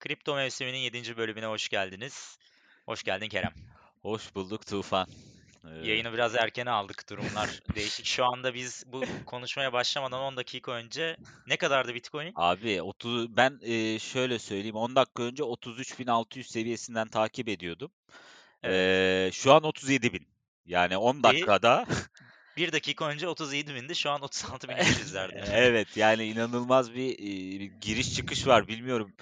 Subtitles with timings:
[0.00, 1.16] Kripto mevsiminin 7.
[1.16, 2.38] bölümüne hoş geldiniz.
[2.86, 3.52] Hoş geldin Kerem.
[4.02, 5.06] Hoş bulduk Tufan.
[5.64, 5.88] Ee...
[5.88, 8.06] Yayını biraz erken aldık durumlar değişik.
[8.06, 11.16] Şu anda biz bu konuşmaya başlamadan 10 dakika önce
[11.46, 12.32] ne kadardı Bitcoin?
[12.36, 17.90] Abi 30 ben e, şöyle söyleyeyim 10 dakika önce 33.600 seviyesinden takip ediyordum.
[18.62, 19.28] Evet.
[19.28, 20.33] E, şu an 37.000.
[20.66, 21.84] Yani 10 dakikada
[22.56, 23.96] Bir dakika önce 37 bindi.
[23.96, 25.44] Şu an 36 bin izlerdi.
[25.52, 27.18] evet yani inanılmaz bir,
[27.60, 28.68] bir giriş çıkış var.
[28.68, 29.12] Bilmiyorum.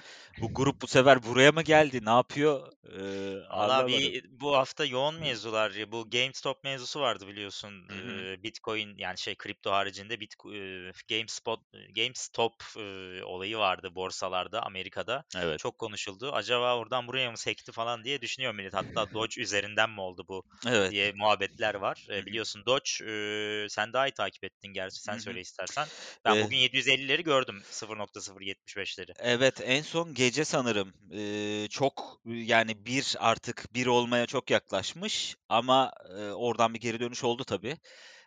[0.40, 2.04] Bu grup bu sefer buraya mı geldi?
[2.04, 2.72] Ne yapıyor?
[2.84, 5.72] Ee, Valla bir bu hafta yoğun mevzular.
[5.88, 7.88] Bu GameStop mevzusu vardı biliyorsun.
[7.90, 11.60] Ee, Bitcoin yani şey kripto haricinde Bitcoin, GameSpot
[11.96, 12.82] GameStop e,
[13.24, 15.24] olayı vardı borsalarda Amerika'da.
[15.36, 15.58] Evet.
[15.58, 16.32] Çok konuşuldu.
[16.32, 18.74] Acaba oradan buraya mı sekti falan diye düşünüyor millet.
[18.74, 20.90] Hatta Doge üzerinden mi oldu bu evet.
[20.90, 22.06] diye muhabbetler var.
[22.10, 23.21] Ee, biliyorsun Doge e,
[23.68, 25.02] sen daha iyi takip ettin gerçi.
[25.02, 25.86] Sen söyle istersen.
[26.24, 29.12] Ben ee, bugün 750'leri gördüm 0.075'leri.
[29.18, 35.92] Evet en son gece sanırım e, çok yani bir artık bir olmaya çok yaklaşmış ama
[36.18, 37.76] e, oradan bir geri dönüş oldu tabii.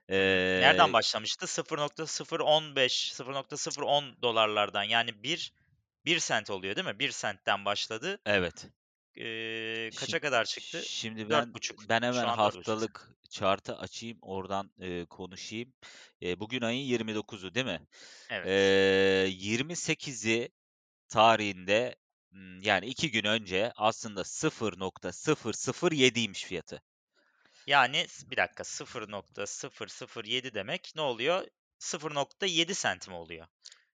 [0.10, 1.48] Ee, Nereden başlamıştı?
[1.48, 5.54] 0.015, 0.010 dolarlardan yani 1
[6.06, 7.00] 1 sent oluyor değil mi?
[7.00, 8.20] 1 sentten başladı.
[8.26, 8.66] Evet.
[9.18, 10.84] Ee, kaça şimdi, kadar çıktı?
[10.86, 11.54] Şimdi ben
[11.90, 15.74] ben hemen haftalık chart'ı açayım oradan e, konuşayım.
[16.22, 17.82] E, bugün ayın 29'u değil mi?
[18.30, 18.48] Evet.
[18.48, 20.50] E, 28'i
[21.10, 21.96] tarihinde
[22.62, 26.82] yani iki gün önce aslında 0.007'ymiş fiyatı.
[27.68, 31.48] Yani bir dakika 0.007 demek ne oluyor?
[31.80, 33.48] 0.7 sent mi oluyor?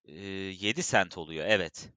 [0.06, 1.90] Ee, 7 sent oluyor evet.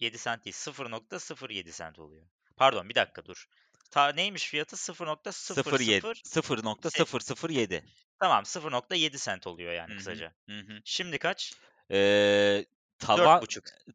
[0.00, 2.26] 7 sent değil 0.07 sent oluyor.
[2.58, 3.48] Pardon bir dakika dur.
[3.90, 4.76] Ta neymiş fiyatı?
[4.76, 6.22] 0.07.
[6.22, 7.82] 0.007.
[8.20, 9.98] Tamam 0.7 sent oluyor yani Hı-hı.
[9.98, 10.34] kısaca.
[10.48, 10.80] Hı-hı.
[10.84, 11.54] Şimdi kaç?
[11.90, 12.64] Ee,
[12.98, 13.44] tavan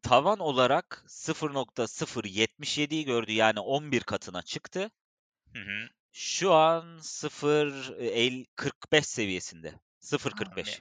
[0.03, 4.91] tavan olarak 0.077'yi gördü yani 11 katına çıktı.
[5.53, 5.89] Hı hı.
[6.11, 9.73] Şu an 0.45 seviyesinde.
[10.01, 10.79] 0.45.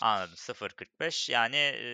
[0.00, 0.34] Anladım.
[0.36, 1.86] 0.45 yani e,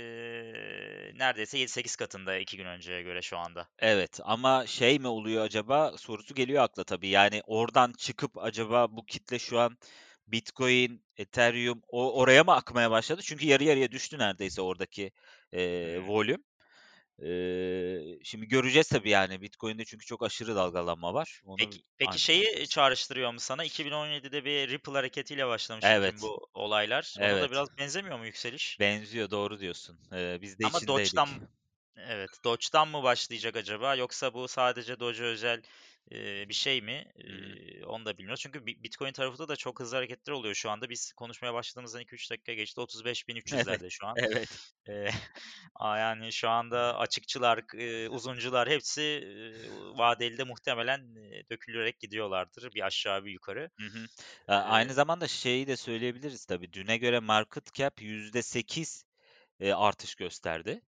[1.18, 3.68] neredeyse 7-8 katında 2 gün önceye göre şu anda.
[3.78, 7.08] Evet ama şey mi oluyor acaba sorusu geliyor akla tabii.
[7.08, 9.78] Yani oradan çıkıp acaba bu kitle şu an
[10.26, 13.20] Bitcoin, Ethereum o oraya mı akmaya başladı?
[13.24, 15.12] Çünkü yarı yarıya düştü neredeyse oradaki
[15.52, 15.62] e,
[16.06, 16.44] volüm.
[17.22, 17.28] E,
[18.24, 21.42] şimdi göreceğiz tabii yani Bitcoin'de çünkü çok aşırı dalgalanma var.
[21.44, 23.64] Onu peki peki şeyi çağrıştırıyor mu sana?
[23.64, 26.14] 2017'de bir Ripple hareketiyle başlamış evet.
[26.22, 27.14] bu olaylar.
[27.18, 27.42] Ona evet.
[27.42, 28.80] da biraz benzemiyor mu yükseliş?
[28.80, 29.98] Benziyor doğru diyorsun.
[30.12, 31.16] Ee, biz de Ama içindeydik.
[31.16, 31.28] Doge'dan
[31.96, 35.62] Evet, Doge'dan mı başlayacak acaba yoksa bu sadece Doge özel
[36.10, 37.04] Bir şey mi?
[37.16, 38.40] Eee, onu da bilmiyoruz.
[38.40, 40.90] Çünkü Bitcoin tarafında da çok hızlı hareketler oluyor şu anda.
[40.90, 42.80] Biz konuşmaya başladığımızdan 2-3 dakika geçti.
[43.50, 44.18] Evet, 35.300'lerde şu an.
[44.28, 44.48] evet.
[45.84, 47.60] Yani şu anda açıkçılar,
[48.10, 49.02] uzuncular hepsi
[49.96, 51.14] vadeli de muhtemelen
[51.50, 53.70] dökülerek gidiyorlardır bir aşağı bir yukarı.
[53.80, 54.06] Hı hı.
[54.48, 56.72] aynı zamanda şeyi de söyleyebiliriz tabii.
[56.72, 59.04] Düne göre market cap %8
[59.60, 60.82] eee, artış gösterdi.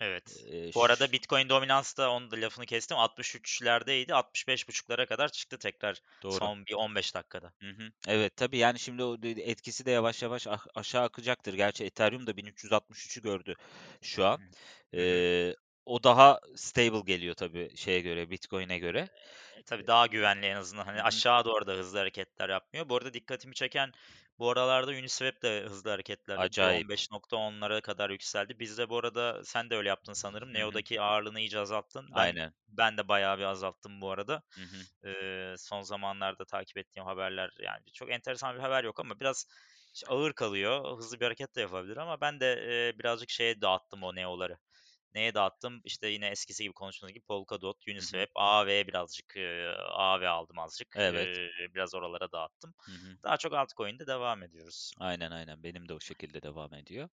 [0.00, 0.46] Evet.
[0.46, 2.96] Eee, Bu arada Bitcoin dominans da onun da lafını kestim.
[2.96, 4.14] 63'lerdeydi.
[4.14, 6.38] 65.5'lara kadar çıktı tekrar Doğru.
[6.38, 7.52] son bir 15 dakikada.
[7.60, 7.90] Hı hı.
[8.08, 11.54] Evet tabii yani şimdi o etkisi de yavaş yavaş aşağı akacaktır.
[11.54, 13.54] Gerçi Ethereum da 1363'ü gördü
[14.02, 14.40] şu an.
[14.94, 15.54] Hı.
[15.88, 19.08] O daha stable geliyor tabii şeye göre, Bitcoin'e göre.
[19.56, 20.84] E, tabii daha güvenli en azından.
[20.84, 22.88] Hani aşağı doğru da hızlı hareketler yapmıyor.
[22.88, 23.92] Bu arada dikkatimi çeken
[24.38, 26.90] bu aralarda Uniswap de hızlı hareketler Acayip.
[26.90, 28.58] 15.10'lara kadar yükseldi.
[28.58, 30.54] Biz de bu arada sen de öyle yaptın sanırım.
[30.54, 32.06] Neo'daki ağırlığını iyice azalttın.
[32.10, 32.52] Ben, Aynen.
[32.68, 34.42] Ben de bayağı bir azalttım bu arada.
[35.04, 39.46] Ee, son zamanlarda takip ettiğim haberler yani çok enteresan bir haber yok ama biraz
[40.08, 40.98] ağır kalıyor.
[40.98, 44.56] Hızlı bir hareket de yapabilir ama ben de e, birazcık şeye dağıttım o Neo'ları.
[45.18, 45.80] Neye dağıttım?
[45.84, 50.88] İşte yine eskisi gibi konuştuğumuz gibi Polkadot, Uniswap, AV birazcık e, AV aldım azıcık.
[50.96, 51.38] Evet.
[51.38, 52.74] E, biraz oralara dağıttım.
[52.78, 53.22] Hı hı.
[53.22, 54.92] Daha çok altcoin'de devam ediyoruz.
[54.98, 55.62] Aynen aynen.
[55.62, 57.08] Benim de o şekilde devam ediyor.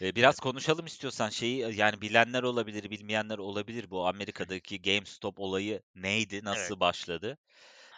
[0.00, 0.40] E, biraz evet.
[0.40, 3.90] konuşalım istiyorsan şeyi yani bilenler olabilir, bilmeyenler olabilir.
[3.90, 6.44] Bu Amerika'daki GameStop olayı neydi?
[6.44, 6.80] Nasıl evet.
[6.80, 7.38] başladı?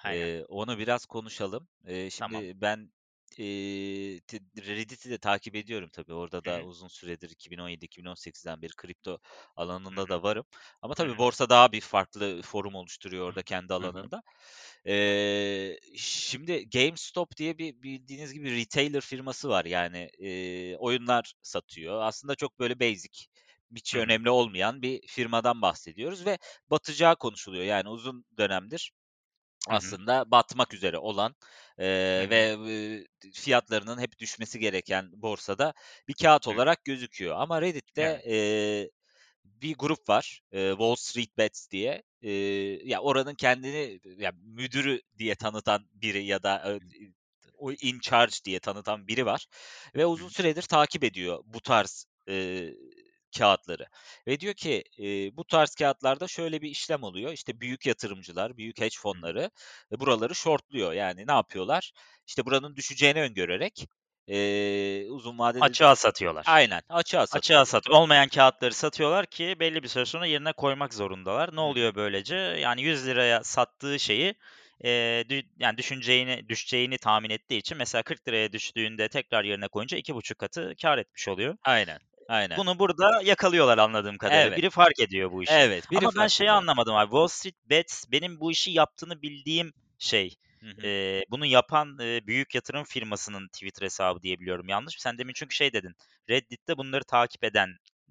[0.04, 0.26] Aynen.
[0.26, 1.68] E, onu biraz konuşalım.
[1.86, 2.44] E, şimdi tamam.
[2.54, 2.92] ben
[3.38, 4.20] Eee,
[4.66, 6.12] Reddit'i de takip ediyorum tabii.
[6.14, 9.18] Orada da uzun süredir 2017-2018'den beri kripto
[9.56, 10.44] alanında da varım.
[10.82, 14.22] Ama tabii borsa daha bir farklı forum oluşturuyor orada kendi alanında.
[14.84, 19.64] Eee, şimdi GameStop diye bir bildiğiniz gibi retailer firması var.
[19.64, 22.02] Yani eee, oyunlar satıyor.
[22.02, 23.24] Aslında çok böyle basic,
[23.76, 26.38] hiç önemli olmayan bir firmadan bahsediyoruz ve
[26.70, 27.64] batacağı konuşuluyor.
[27.64, 28.92] Yani uzun dönemdir
[29.68, 31.34] aslında batmak üzere olan
[32.16, 32.28] hı.
[32.30, 35.74] ve eee, fiyatlarının hep düşmesi gereken borsada
[36.08, 36.48] bir kağıt Hı.
[36.48, 37.36] olarak gözüküyor.
[37.38, 38.90] Ama Reddit'te eee,
[39.44, 42.02] bir grup var, eee, Wall Street Bets diye.
[42.22, 47.10] Eee, ya oranın kendini ya müdürü diye tanıtan biri ya da eee,
[47.58, 49.46] o in charge diye tanıtan biri var
[49.96, 52.74] ve uzun süredir takip ediyor bu tarz eee
[53.38, 53.86] kağıtları
[54.26, 57.32] ve diyor ki eee, bu tarz kağıtlarda şöyle bir işlem oluyor.
[57.32, 59.50] İşte büyük yatırımcılar, büyük hedge fonları
[59.92, 60.92] e, buraları shortluyor.
[60.92, 61.92] Yani ne yapıyorlar?
[62.26, 63.86] İşte buranın düşeceğini öngörerek
[64.26, 66.46] eee, uzun vadede Açığa satıyorlar.
[66.46, 67.66] aynen açığa Açığa satıyorlar.
[67.66, 71.56] sat olmayan kağıtları satıyorlar ki belli bir süre sonra yerine koymak zorundalar.
[71.56, 72.36] Ne oluyor böylece?
[72.36, 74.34] Yani €100'ya sattığı şeyi,
[74.84, 80.38] eee, dü yani düşüneceğini düşeceğini tahmin ettiği için mesela €40'ya düştüğünde tekrar yerine koyunca 2,5
[80.38, 81.58] katı kâr etmiş oluyor.
[81.64, 82.58] Aynen, aynen.
[82.58, 84.50] Bunu burada yakalıyorlar anladığım kadarıyla.
[84.50, 84.56] Evet.
[84.56, 85.52] Biri fark ediyor bu işi.
[85.52, 86.58] Evet, biri Ama ben şeyi ediyor.
[86.58, 87.10] anlamadım abi.
[87.10, 90.36] Wall Street Bets benim bu işi yaptığını bildiğim şey.
[90.62, 90.66] Hı
[91.30, 94.68] bunu yapan, eee, büyük yatırım firmasının Twitter hesabı diye biliyorum.
[94.68, 95.00] Yanlış mı?
[95.02, 95.94] Sen demin çünkü şey dedin,
[96.30, 97.68] Reddit'te bunları takip eden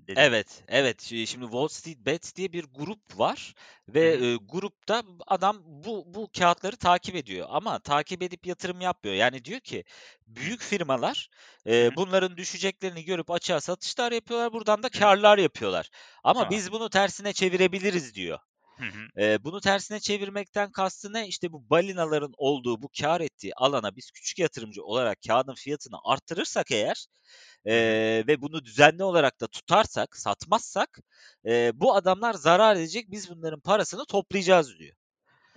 [0.07, 0.31] dedin.
[0.31, 1.01] Evet, evet.
[1.01, 3.53] Şi şimdi Wall Street Bets diye bir grup var
[3.89, 9.15] ve, eee, grupta adam bu bu kağıtları takip ediyor ama takip edip yatırım yapmıyor.
[9.15, 9.83] Yani diyor ki
[10.27, 11.29] büyük firmalar,
[11.87, 11.97] hı.
[11.97, 15.89] bunların düşeceklerini görüp açığa satışlar yapıyorlar, buradan da kârlar yapıyorlar.
[16.23, 16.49] Ama Tamam.
[16.49, 18.39] biz bunu tersine çevirebiliriz diyor.
[18.77, 19.07] Hı hı.
[19.17, 21.27] Eee, bunu tersine çevirmekten kastı ne?
[21.27, 26.71] İşte bu balinaların olduğu, bu kâr ettiği alana biz küçük yatırımcı olarak kağıdın fiyatını arttırırsak
[26.71, 27.05] eğer,
[27.65, 30.99] eee, ve bunu düzenli olarak da tutarsak, satmazsak,
[31.45, 34.96] eee, bu adamlar zarar edecek, biz bunların parasını toplayacağız diyor.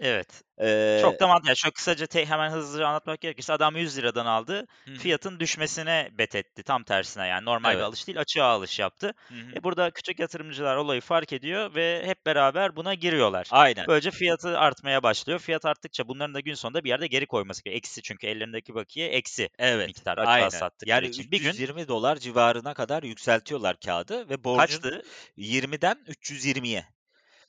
[0.01, 0.43] Evet.
[0.61, 0.67] Eee
[0.97, 4.95] Çok da mant ya, şöyle kısaca te hemen hızlıca anlatmak gerekirse adam €100'dan aldı, Hı
[4.95, 6.63] fiyatın düşmesine bet etti.
[6.63, 7.85] Tam tersine yani normal bir Evet.
[7.85, 9.13] alış değil, açığa alış yaptı.
[9.29, 9.57] Hı hı.
[9.57, 13.51] E, burada küçük yatırımcılar olayı fark ediyor ve hep beraber buna giriyorlar.
[13.51, 13.87] Aynen.
[13.87, 15.39] Böylece fiyatı artmaya başlıyor.
[15.39, 17.79] Fiyat arttıkça bunların da gün sonunda bir yerde geri koyması gerekiyor.
[17.79, 20.51] Eksi çünkü ellerindeki bakiye eksi Evet, miktar açığa aynen.
[20.51, 21.31] sattıkları Yani için.
[21.31, 25.03] Bir gün $320 civarına kadar yükseltiyorlar kâğıdı ve borcun kaçtı?
[25.37, 26.87] 20'den 320'ye.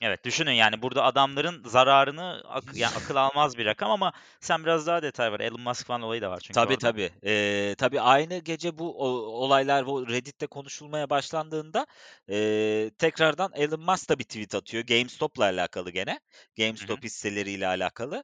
[0.01, 4.87] Evet, düşünün yani burada adamların zararını ak ya, akıl almaz bir rakam ama sen biraz
[4.87, 5.39] daha detay ver.
[5.39, 6.87] Elon Musk falan olayı da var çünkü Tabii, orada.
[6.87, 7.11] tabii.
[7.23, 9.05] Eee, tabii aynı gece bu o
[9.43, 11.87] olaylar bu Reddit'te konuşulmaya başlandığında,
[12.27, 16.19] eee, tekrardan Elon Musk da bir tweet atıyor GameStop'la alakalı gene.
[16.57, 18.23] GameStop hisseleriyle alakalı.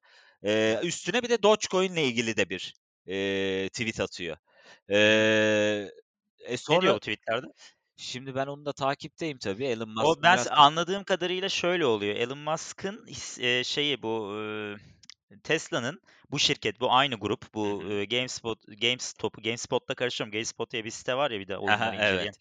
[0.70, 0.84] Hı.
[0.84, 2.74] üstüne bir de Dogecoin'le ilgili de bir,
[3.06, 4.38] eee, tweet atıyor.
[4.90, 5.92] Eee,
[6.40, 7.48] e, Ne diyor sonra bu tweet'lerde?
[7.98, 9.66] Şimdi ben onu da takipteyim tabii.
[9.66, 12.16] Elon O Musk'ın ben biraz anladığım kadarıyla şöyle oluyor.
[12.16, 13.08] Elon Musk'ın
[13.40, 14.78] eee, şeyi bu, ııı,
[15.44, 16.02] Tesla'nın
[16.32, 20.32] bu şirket, bu aynı grup, bu, ııı, GameSpot GameStop'u GameSpot'la karıştırıyorum.
[20.32, 22.34] GameSpot diye bir site var ya bir de oyunları inceleyen.
[22.34, 22.40] evet.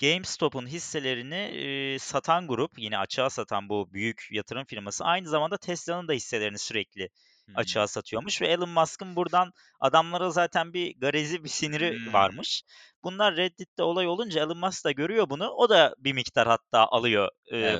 [0.00, 6.08] GameStop'un hisselerini, eee, satan grup, yine açığa satan bu büyük yatırım firması aynı zamanda Tesla'nın
[6.08, 7.10] da hisselerini sürekli
[7.54, 12.62] Açığa satıyormuş ve Elon Musk'ın buradan adamlara zaten bir garezi, bir siniri varmış.
[13.04, 15.48] Bunlar Reddit'te olay olunca Elon Musk da görüyor bunu.
[15.50, 17.28] O da bir miktar hatta alıyor,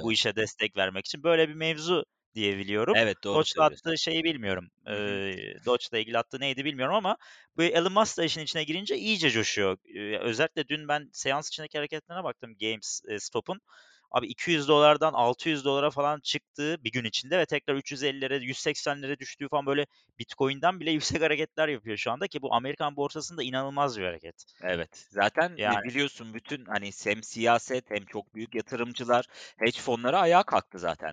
[0.02, 0.12] bu Evet.
[0.12, 1.22] işe destek vermek için.
[1.22, 3.00] Böyle bir mevzu diye biliyorum.
[3.02, 4.70] Evet, doğru Doge'la attığı şeyi bilmiyorum.
[4.87, 7.16] Eee, Doge'la ilgili attığı neydi bilmiyorum ama
[7.56, 9.78] bu Elon Musk da işin içine girince iyice coşuyor.
[9.84, 13.61] Eee, özellikle dün ben seans içindeki hareketlerine baktım Games eee, Stop'un.
[14.10, 19.86] Abi $200'dan $600'a falan çıktığı bir gün içinde ve tekrar 350'lere, 180'lere düştüğü falan böyle
[20.18, 24.44] Bitcoin'den bile yüksek hareketler yapıyor şu anda ki bu Amerikan borsasında inanılmaz bir hareket.
[24.62, 25.08] Evet.
[25.11, 29.25] Zaten, Yani biliyorsun bütün, hani, hem siyaset hem çok büyük yatırımcılar,
[29.58, 31.12] hedge fonları ayağa kalktı zaten.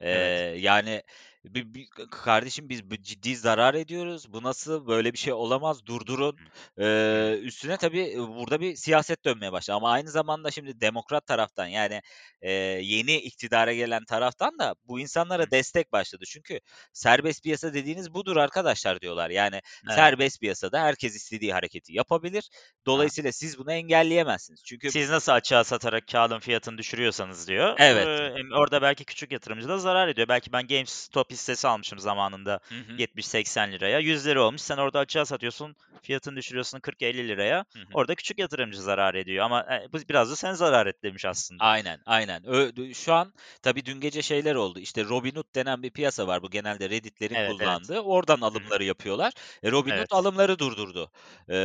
[0.00, 0.46] Eee, Evet.
[0.58, 1.02] yani
[1.44, 4.32] bi bi k kardeşim biz ciddi zarar ediyoruz.
[4.32, 6.40] Bu nasıl, böyle bir şey olamaz, durdurun.
[6.78, 12.00] Eee, üstüne tabii, burada bir siyaset dönmeye başladı ama aynı zamanda şimdi demokrat taraftan, yani,
[12.42, 12.50] eee,
[12.82, 16.24] yeni iktidara gelen taraftan da bu insanlara destek başladı.
[16.28, 16.60] Çünkü
[16.92, 19.30] serbest piyasa dediğiniz budur arkadaşlar diyorlar.
[19.30, 19.98] Yani Evet.
[19.98, 22.48] serbest piyasada herkes istediği hareketi yapabilir.
[22.86, 24.62] Dolayısıyla siz bunu engelleyemezsiniz.
[24.64, 28.10] Çünkü Siz nasıl açığa satarak kâğıdın fiyatını düşürüyorsanız diyor, Evet.
[28.34, 30.28] hem orada belki küçük yatırımcı da zarar ediyor.
[30.28, 32.98] Belki ben GameStop hissesi almışım zamanında Hı hı.
[32.98, 34.60] €70-80'ya, €100 olmuş.
[34.60, 37.64] Sen orada açığa satıyorsun, fiyatını düşürüyorsun €40-50'ya.
[37.74, 37.94] Hı hı.
[37.94, 41.64] Orada küçük yatırımcı zarar ediyor ama, eee, bu biraz da sen zarar et demiş aslında.
[41.68, 42.44] Aynen, aynen.
[42.46, 44.78] Ö şu an tabii dün gece şeyler oldu.
[44.80, 46.42] İşte Robinhood denen bir piyasa var.
[46.42, 47.80] Bu genelde Reddit'lerin Evet, evet.
[47.80, 48.00] kullandığı.
[48.00, 48.72] Oradan Hı hı.
[48.72, 49.32] alımları yapıyorlar.
[49.62, 50.10] E, Robinhood Evet.
[50.10, 51.10] alımları durdurdu.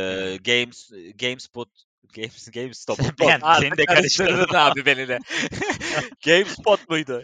[0.08, 0.38] Hımm.
[0.44, 1.68] Games GameSpot
[2.14, 5.20] Games GameStop ben seni de karıştırdın abi beni de.
[6.26, 7.22] GameSpot muydu?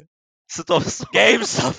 [0.49, 0.83] Stop.
[1.13, 1.77] GameStop.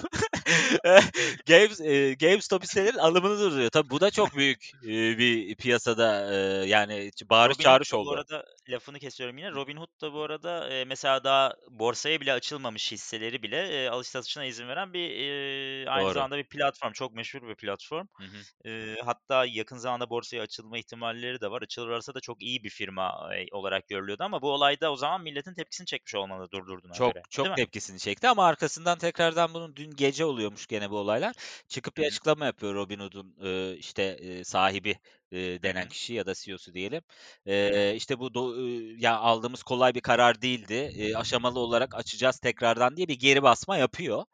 [1.47, 3.69] Games, eee, GameStop hisselerinin alımını durduruyor.
[3.69, 8.13] Tabii bu da çok büyük, eee, bir piyasada, eee, yani bağırış çağırış da bu oldu.
[8.13, 9.51] arada lafını kesiyorum yine.
[9.51, 14.45] Robinhood da bu arada, eee, mesela daha borsaya bile açılmamış hisseleri bile, eee, alış satışına
[14.45, 16.11] izin veren bir, eee, aynı Doğru.
[16.11, 16.91] zamanda bir platform.
[16.91, 18.07] Çok meşhur bir platform.
[18.19, 18.45] Hı hı.
[18.65, 21.61] Eee, hatta yakın zamanda borsaya açılma ihtimalleri de var.
[21.61, 25.53] Açılırlarsa da çok iyi bir firma, eee, olarak görülüyordu ama bu olayda o zaman milletin
[25.53, 27.55] tepkisini çekmiş olmalı durdurduğuna Çok göre, çok mi?
[27.55, 31.35] tepkisini çekti ama arkasından tekrardan bunun dün gece oluyormuş gene bu olaylar.
[31.67, 34.95] Çıkıp bir açıklama yapıyor Robinhood'un, eee, işte, eee, sahibi,
[35.33, 37.01] Hı denen kişi ya da CEO'su diyelim.
[37.45, 40.73] Eee, işte bu do ııı, ya aldığımız kolay bir karar değildi.
[40.73, 44.25] Eee, aşamalı olarak açacağız tekrardan diye bir geri basma yapıyor.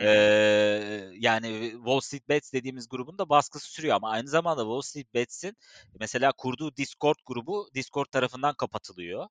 [0.00, 5.14] Eee, yani Wall Street Bets dediğimiz grubun da baskısı sürüyor ama aynı zamanda Wall Street
[5.14, 5.56] Bets'in
[6.00, 9.28] mesela kurduğu Discord grubu Discord tarafından kapatılıyor.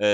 [0.00, 0.06] Eee,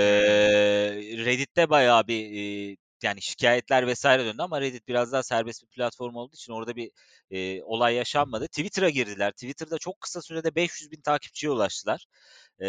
[1.26, 4.04] Reddit'te bayağı bir, eee, yani şikâyetler vs.
[4.04, 6.90] döndü ama Reddit biraz daha serbest bir platform olduğu için orada bir,
[7.30, 8.46] eee, olay yaşanmadı.
[8.48, 9.30] Twitter'a girdiler.
[9.32, 12.06] Twitter'da çok kısa sürede 500.000 takipçiye ulaştılar.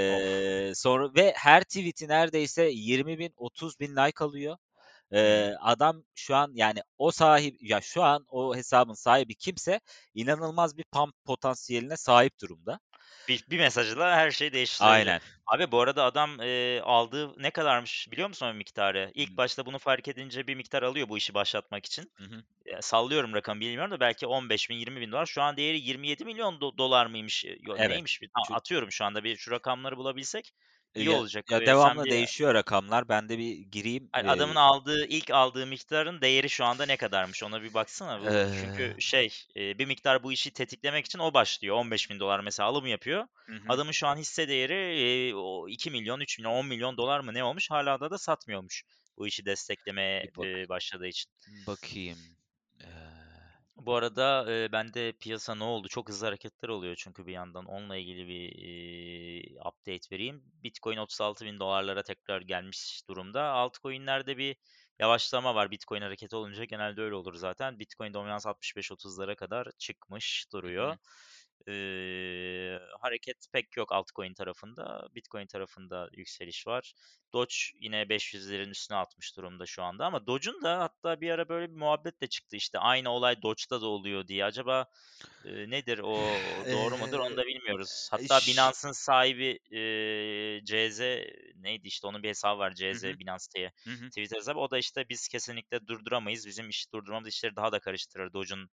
[0.05, 0.29] Of!
[0.29, 4.57] Eee, sonra ve her tweet'i neredeyse 20.000, 30.000 like alıyor.
[5.11, 5.53] Hımm.
[5.61, 9.79] adam şu an yani o sahip ya şu an o hesabın sahibi kimse
[10.13, 12.79] inanılmaz bir pump potansiyeline sahip durumda.
[13.27, 15.07] Bir bir mesajla her şeyi değiştirebilir.
[15.07, 15.21] Aynen.
[15.45, 19.11] Abi bu arada adam, eee, aldığı ne kadarmış biliyor musun o miktarı?
[19.13, 19.37] İlk hı.
[19.37, 22.11] başta bunu fark edince bir miktar alıyor bu işi başlatmak için.
[22.15, 22.43] Hı hı.
[22.81, 27.45] Sallıyorum rakamı bilmiyorum da belki $15.000-$20.000 Şu an değeri $27.000.000 do dolar mıymış?
[27.61, 28.03] Yo Evet.
[28.03, 28.21] neymiş?
[28.41, 30.53] Çü A atıyorum şu anda bir şu rakamları bulabilsek
[30.95, 31.45] iyi ya olacak.
[31.49, 33.09] ya devamlı bir değişiyor rakamlar.
[33.09, 34.11] Ben de bir gireyim.
[34.11, 38.21] Hayır, adamın aldığı, ilk aldığı miktarın değeri şu anda ne kadarmış ona bir baksana.
[38.21, 41.75] Bu çünkü şey, bir miktar bu işi tetiklemek için o başlıyor.
[41.75, 43.27] $15.000 mesela alım yapıyor.
[43.47, 43.59] Hı.
[43.67, 47.71] Adamın şu an hisse değeri, eee, o $2.000.000, $3.000.000, $10.000.000 mı ne olmuş?
[47.71, 48.83] Hâlâ da da satmıyormuş
[49.17, 50.25] bu işi desteklemeye,
[50.69, 51.31] başladığı için.
[51.47, 52.37] bakayım.
[52.81, 53.22] Eee
[53.75, 55.87] Bu arada, eee, bende piyasa ne oldu?
[55.87, 57.65] Çok hızlı hareketler oluyor çünkü bir yandan.
[57.65, 60.43] Onunla ilgili bir, eee, update vereyim.
[60.63, 63.43] Bitcoin $36.000'lara tekrar gelmiş durumda.
[63.43, 64.55] Altcoin'lerde bir
[64.99, 65.71] yavaşlama var.
[65.71, 67.79] Bitcoin hareketi olunca genelde öyle olur zaten.
[67.79, 70.85] Bitcoin dominans 65-30'lara kadar çıkmış Hı duruyor.
[70.85, 70.97] hı.
[71.67, 75.07] Eee, hareket pek yok altcoin tarafında.
[75.15, 76.93] Bitcoin tarafında yükseliş var.
[77.33, 81.71] Doge yine 500'lerin üstüne atmış durumda şu anda ama Doge'un da hatta bir ara böyle
[81.71, 84.45] bir muhabbet de çıktı işte aynı olay Doge'da da oluyor diye.
[84.45, 84.85] Acaba,
[85.45, 88.07] eee, nedir o doğru mudur onu da bilmiyoruz.
[88.11, 90.99] Hatta Binance'ın sahibi, eee, CZ
[91.55, 93.17] neydi işte onun bir hesabı var CZ hı.
[93.19, 94.11] Binance diye Hı hı.
[94.11, 94.59] Twitter hesabı.
[94.59, 96.47] O da işte biz kesinlikle durduramayız.
[96.47, 98.69] Bizim işi durdurmamız işleri daha da karıştırır Doge'un,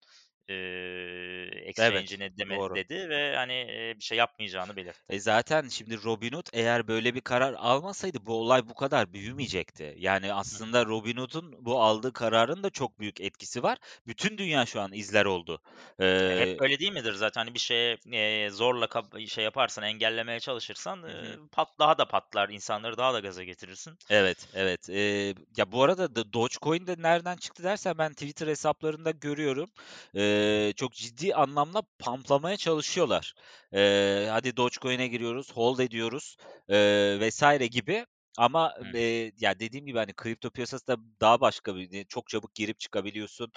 [0.51, 2.75] eee, Evet, exchange'ini deme doğru.
[2.75, 5.01] dedi ve hani, eee, bir şey yapmayacağını belirtti.
[5.09, 9.95] E, zaten şimdi Robinhood eğer böyle bir karar almasaydı bu olay bu kadar büyümeyecekti.
[9.99, 13.79] Yani aslında Robinhood'un bu aldığı kararın da çok büyük etkisi var.
[14.07, 15.61] Bütün dünya şu an izler oldu.
[16.29, 17.41] E, hep Eee böyle değil midir zaten?
[17.41, 18.89] Hani bir şeye, eee, zorla
[19.29, 21.41] şey yaparsan, engellemeye çalışırsan, hı.
[21.53, 23.99] pat daha da patlar, insanları daha da gaza getirirsin.
[24.11, 24.89] Evet, evet.
[24.89, 29.71] Eee, ya, bu arada da Dogecoin de nereden çıktı dersen ben Twitter hesaplarında görüyorum.
[30.77, 33.35] Çok ciddi anlamda pump'lamaya çalışıyorlar.
[33.73, 36.37] Eee, hadi Dogecoin'e giriyoruz, hold ediyoruz,
[36.69, 37.43] eee, vs.
[37.71, 38.07] gibi
[38.41, 42.55] ama, Hı eee, ya, dediğim gibi, hani, kripto piyasası da daha başka bir çok çabuk
[42.55, 43.53] girip çıkabiliyorsun,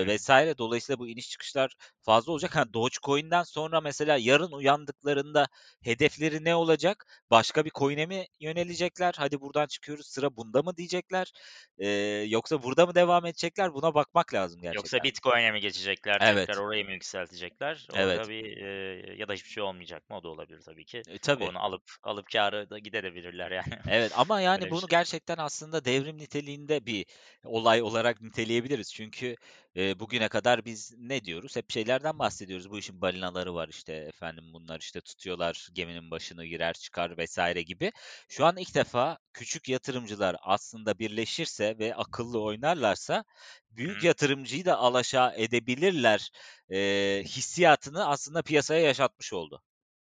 [0.00, 0.16] hı.
[0.16, 0.58] vs.
[0.58, 2.56] Dolayısıyla bu iniş çıkışlar fazla olacak.
[2.56, 5.46] Ha, Dogecoin'den sonra mesela yarın uyandıklarında
[5.82, 7.06] hedefleri ne olacak?
[7.30, 9.14] Başka bir coin'e mi yönelecekler?
[9.18, 11.32] "Hadi buradan çıkıyoruz, sıra bunda mı?" diyecekler?
[11.78, 13.74] Eee, yoksa burada mı devam edecekler?
[13.74, 15.02] Buna bakmak lazım Yoksa gerçekten.
[15.02, 17.86] Bitcoin'e mi geçecekler, tekrar Evet, orayı mı yükseltecekler?
[17.92, 18.28] Orada evet.
[18.28, 20.16] bir, eee, ya da hiçbir şey olmayacak mı?
[20.16, 21.04] O da olabilir tabii ki.
[21.06, 21.52] E, tabii.
[21.52, 23.78] Onu alıp alıp kârı da giderebilirler yani.
[23.86, 27.06] Evet ama yani Öyle bunu gerçekten aslında devrim niteliğinde bir
[27.44, 28.92] olay olarak niteleyebiliriz.
[28.94, 29.36] Çünkü,
[29.74, 31.56] eee, bugüne kadar biz ne diyoruz?
[31.56, 32.70] Hep şeylerden bahsediyoruz.
[32.70, 37.62] Bu işin balinaları var, işte, efendim, bunlar, işte, tutuyorlar, geminin başına girer çıkar vs.
[37.62, 37.92] gibi.
[38.28, 43.24] Şu an ilk defa küçük yatırımcılar aslında birleşirse ve akıllı oynarlarsa
[43.70, 44.04] büyük hı.
[44.04, 46.30] yatırımcıyı da alaşağı edebilirler,
[46.70, 49.62] eee, hissiyatını aslında piyasaya yaşatmış oldu.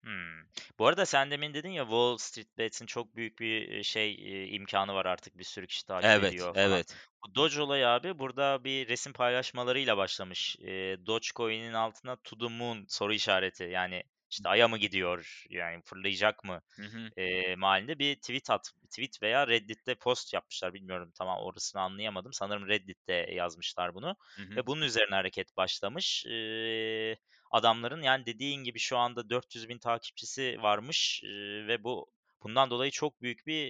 [0.07, 0.47] Hımm.
[0.79, 4.47] Bu arada sen demin dedin ya, Wall Street Bets'in çok büyük bir, eee, şey, eee,
[4.47, 6.81] imkânı var artık bir sürü kişi takip Evet, ediyor falan.
[6.81, 6.97] evet.
[7.25, 10.55] Bu Doge olayı abi burada bir resim paylaşmalarıyla başlamış.
[10.59, 16.43] Eee, Dogecoin'in altına "To the moon" soru işareti yani, işte, Ay'a mı gidiyor, yani fırlayacak
[16.43, 17.11] mı, Hı hı.
[17.17, 20.73] eee, mealinde bir tweet at tweet veya Reddit'te post yapmışlar.
[20.73, 22.33] Bilmiyorum tam orasını anlayamadım.
[22.33, 24.57] Sanırım Reddit'te yazmışlar bunu Hı hı.
[24.57, 26.25] ve bunun üzerine hareket başlamış.
[26.27, 27.17] Eee,
[27.51, 31.21] adamların yani dediğin gibi şu anda 400.000 takipçisi varmış,
[31.67, 32.11] ve bu
[32.43, 33.67] Bundan dolayı çok büyük bir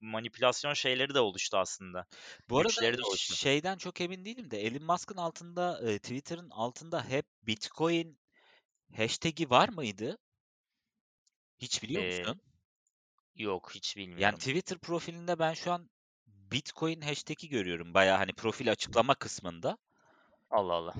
[0.00, 2.06] manipülasyon şeyleri de oluştu aslında.
[2.50, 3.36] Bu arada Güçleri de oluştu.
[3.36, 8.18] şeyden çok emin değilim de Elon Musk'ın altında Twitter'ın altında hep Bitcoin
[8.96, 10.18] hashtag'i var mıydı?
[11.58, 12.40] Hiç biliyor Eee, musun?
[13.34, 14.38] yok hiç Yani bilmiyorum.
[14.38, 15.90] Twitter profilinde ben şu an
[16.26, 17.94] Bitcoin hashtag'i görüyorum.
[17.94, 19.78] Bayağı hani profil açıklama kısmında.
[20.50, 20.94] Allah Allah.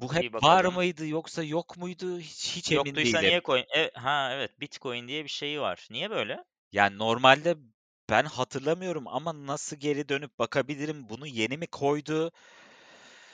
[0.00, 0.72] Bu Bir hep var bakalım.
[0.72, 2.18] mıydı yoksa yok muydu?
[2.20, 3.32] Hiç, hiç emin Yoktuysa değilim.
[3.32, 3.64] niye koy?
[3.76, 5.86] E, ha evet Bitcoin diye bir şeyi var.
[5.90, 6.44] Niye böyle?
[6.72, 7.56] Yani normalde
[8.10, 11.08] ben hatırlamıyorum ama nasıl geri dönüp bakabilirim?
[11.08, 12.32] Bunu yeni mi koydu?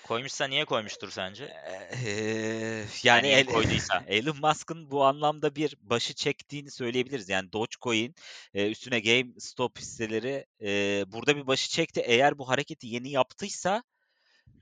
[0.02, 1.54] Koymuşsa niye koymuştur sence?
[1.92, 4.00] Eee, Yani yani El koyduysa.
[4.06, 7.28] Elon Musk'ın bu anlamda bir başı çektiğini söyleyebiliriz.
[7.28, 8.14] Yani Dogecoin,
[8.54, 12.00] eee, üstüne GameStop hisseleri, eee, burada bir başı çekti.
[12.00, 13.83] Eğer bu hareketi yeni yaptıysa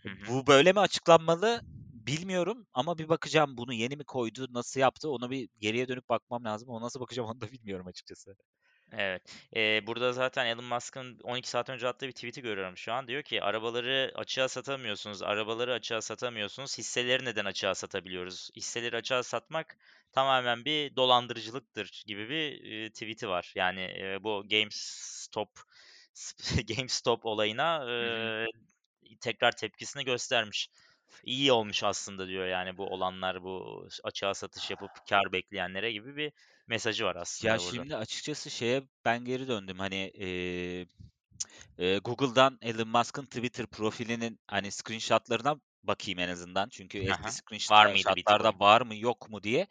[0.04, 1.62] bu böyle mi açıklanmalı
[2.06, 6.44] bilmiyorum ama bir bakacağım bunu yeni mi koydu, nasıl yaptı ona bir geriye dönüp bakmam
[6.44, 6.68] lazım.
[6.68, 8.37] Ona nasıl bakacağım onu da bilmiyorum açıkçası.
[8.92, 9.23] Evet.
[9.56, 13.09] Eee, burada zaten Elon Musk'ın 12 saat önce attığı bir tweet'i görüyorum şu an.
[13.09, 16.78] Diyor ki arabaları açığa satamıyorsunuz, arabaları açığa satamıyorsunuz.
[16.78, 18.50] Hisseleri neden açığa satabiliyoruz?
[18.56, 19.76] Hisseleri açığa satmak
[20.12, 23.52] tamamen bir dolandırıcılıktır gibi bir eee, tweet'i var.
[23.56, 25.50] Yani eee, bu GameStop
[26.76, 28.47] GameStop olayına eee,
[29.21, 30.68] tekrar tepkisini göstermiş.
[31.23, 36.33] İyi olmuş aslında diyor yani bu olanlar bu açığa satış yapıp kar bekleyenlere gibi bir
[36.66, 37.87] mesajı var Ya aslında burada.
[37.88, 39.78] şimdi açıkçası şeye ben geri döndüm.
[39.78, 40.87] Hani eee,
[41.78, 46.69] eee, Google'dan Elon Musk'ın Twitter profilinin hani screenshotlarına bakayım en azından.
[46.69, 47.33] Çünkü eski.
[47.71, 48.61] Var screenshotlarda Bitcoin?
[48.61, 49.66] var mı yok mu diye.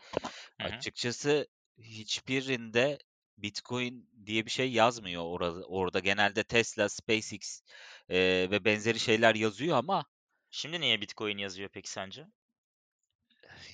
[0.60, 0.86] Hı hı.
[0.86, 1.48] Açıkçası
[1.80, 3.00] hiçbirinde
[3.38, 5.64] Bitcoin diye bir şey yazmıyor orada.
[5.66, 7.62] Orada genelde Tesla, SpaceX
[8.10, 10.06] eee, ve benzeri şeyler yazıyor ama
[10.52, 12.28] Şimdi niye Bitcoin yazıyor peki sence?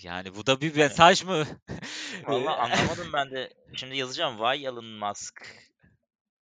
[0.04, 1.46] yani bu da bir Yani mesaj mı?
[2.28, 3.54] valla anlamadım ben de.
[3.76, 4.38] Şimdi yazacağım.
[4.38, 5.46] Why Elon Musk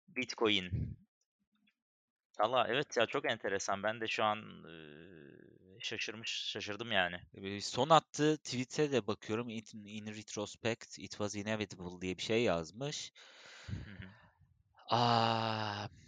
[0.07, 0.97] Bitcoin.
[2.39, 3.83] Valla evet ya çok enteresan.
[3.83, 4.39] Ben de şu an
[5.79, 7.19] şaşırmış, şaşırdım yani.
[7.61, 9.49] Son attığı tweet'e de bakıyorum.
[9.49, 13.11] In, in retrospect, it was inevitable diye bir şey yazmış.
[13.67, 14.07] Hı hı.
[14.89, 16.04] Aa, hmm,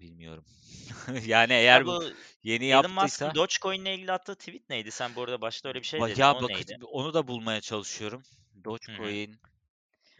[0.00, 0.44] bilmiyorum.
[1.26, 2.02] Yani Ya eğer bu
[2.42, 4.90] yeni Elon Musk'ın yaptıysa Dogecoin ile ilgili attığı tweet neydi?
[4.90, 6.22] Sen bu arada başta öyle bir şey dedin.
[6.22, 6.84] O bakıcı neydi?
[6.84, 8.22] onu da bulmaya çalışıyorum.
[8.64, 9.36] Dogecoin.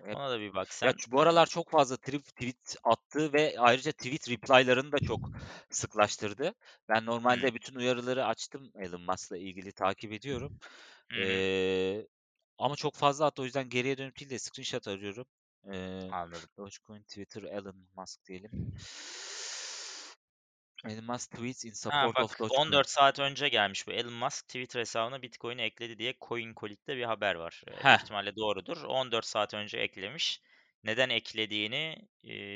[0.04, 0.90] Hep, Ona da bir bak ya sen.
[0.90, 5.31] ç- bu aralar çok fazla trip tweet attı ve ayrıca tweet reply'larını da çok
[5.70, 6.55] sıklaştırdı.
[6.88, 10.59] Ben normalde bütün uyarıları açtım Elon Musk'la ilgili takip ediyorum.
[11.18, 12.07] Ee,
[12.59, 15.26] ama çok fazla attı o yüzden geriye dönüp değil de screenshot arıyorum.
[15.72, 16.48] Ee, Anladım.
[16.59, 18.50] Dogecoin, Twitter, Elon Musk diyelim.
[20.85, 22.81] Elon Musk tweets in Ha support of bak Dogecoin.
[22.81, 23.93] 14 saat önce gelmiş bu.
[23.93, 27.62] Elon Musk Twitter hesabına Bitcoin'i ekledi diye CoinColic'te bir haber var.
[27.69, 28.83] Ee, Heh, ihtimalle doğrudur.
[28.85, 30.43] 14 saat önce eklemiş.
[30.85, 32.09] Neden eklediğini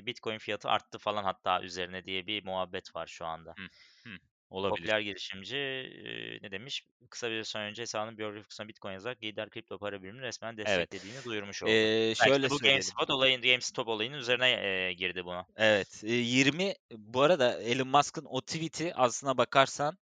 [0.07, 3.57] Bitcoin fiyatı arttı falan hatta üzerine diye bir muhabbet var şu anda.
[3.59, 3.69] hı,
[4.07, 4.19] hı,
[4.53, 4.77] olabilir.
[4.77, 6.85] Popüler girişimci e, ne demiş?
[7.11, 10.67] Kısa bir süre önce hesabının biyografik kısmına Bitcoin yazarak lider kripto para birimini resmen Evet.
[10.67, 11.71] desteklediğini duyurmuş oldu.
[11.71, 12.61] Ee, şöyle bu söyleyelim.
[12.61, 15.47] GameSpot olayın, GameStop olayının üzerine e, girdi buna.
[15.57, 19.99] Evet, e, 20 bu arada Elon Musk'ın o tweet'i aslına bakarsan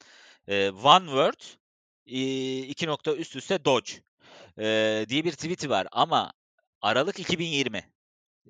[0.48, 1.40] e, one word
[2.06, 3.92] e, iki nokta üst üste Doge
[4.58, 6.32] e, diye bir tweet'i var ama
[6.82, 7.84] Aralık 2020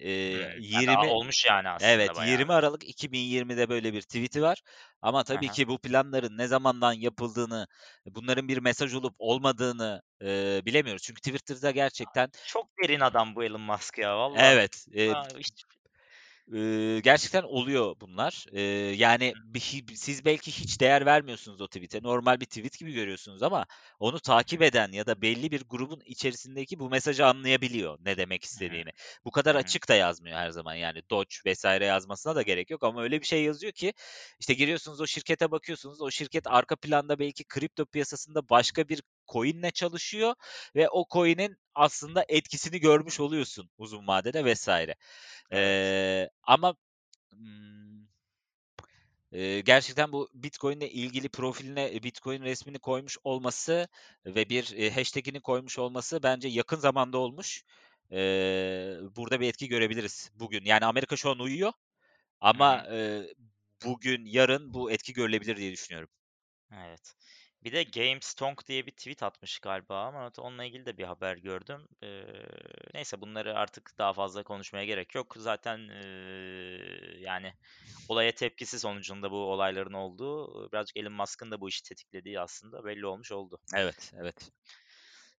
[0.01, 0.61] e, Hmm.
[0.73, 2.21] Ha, daha 20 olmuş yani aslında evet bayağı.
[2.21, 4.63] 20 Aralık 2020'de böyle bir tweet'i var
[5.03, 5.53] ama tabii Aha.
[5.53, 7.67] ki bu planların ne zamandan yapıldığını
[8.07, 13.61] bunların bir mesaj olup olmadığını e, bilemiyoruz çünkü Twitter'da gerçekten Çok derin adam bu Elon
[13.61, 14.55] Musk ya valla.
[14.55, 15.65] evet e, Ha, hiç-
[16.53, 18.45] Eee, gerçekten oluyor bunlar.
[18.53, 18.63] Eee,
[18.97, 19.61] yani bir
[19.95, 22.03] siz belki hiç değer vermiyorsunuz o tweet'e.
[22.03, 23.67] Normal bir tweet gibi görüyorsunuz ama
[23.99, 28.91] onu takip eden ya da belli bir grubun içerisindeki bu mesajı anlayabiliyor ne demek istediğini.
[29.25, 30.75] Bu kadar açık da yazmıyor her zaman.
[30.75, 33.93] Yani Doge vesaire yazmasına da gerek yok ama öyle bir şey yazıyor ki
[34.41, 36.01] işte giriyorsunuz o şirkete bakıyorsunuz.
[36.01, 40.35] O şirket arka planda belki kripto piyasasında başka bir coin'le çalışıyor
[40.77, 44.95] ve o coin'in aslında etkisini görmüş oluyorsun uzun vadede vesaire.
[45.51, 45.79] Evet.
[45.85, 46.77] Eee, ama
[49.33, 53.89] eee, gerçekten bu Bitcoin'le ilgili profiline Bitcoin resmini koymuş olması
[54.27, 57.63] ve bir, eee, hashtag'ini koymuş olması bence yakın zamanda olmuş.
[58.11, 60.65] Eee, burada bir etki görebiliriz bugün.
[60.65, 61.73] Yani Amerika şu an uyuyor
[62.41, 63.35] ama, eee,
[63.87, 66.11] bugün, yarın bu etki görülebilir diye düşünüyorum.
[66.73, 67.15] Evet.
[67.69, 71.89] Bir de GameStonk diye bir tweet atmış galiba ama onunla ilgili de bir haber gördüm.
[72.03, 72.47] Eee,
[72.95, 75.35] neyse bunları artık daha fazla konuşmaya gerek yok.
[75.39, 77.53] Zaten eee, yani
[78.09, 83.07] olaya tepkisi sonucunda bu olayların olduğu birazcık Elon Musk'ın da bu işi tetiklediği aslında belli
[83.07, 83.59] olmuş oldu.
[83.75, 84.51] Evet, evet.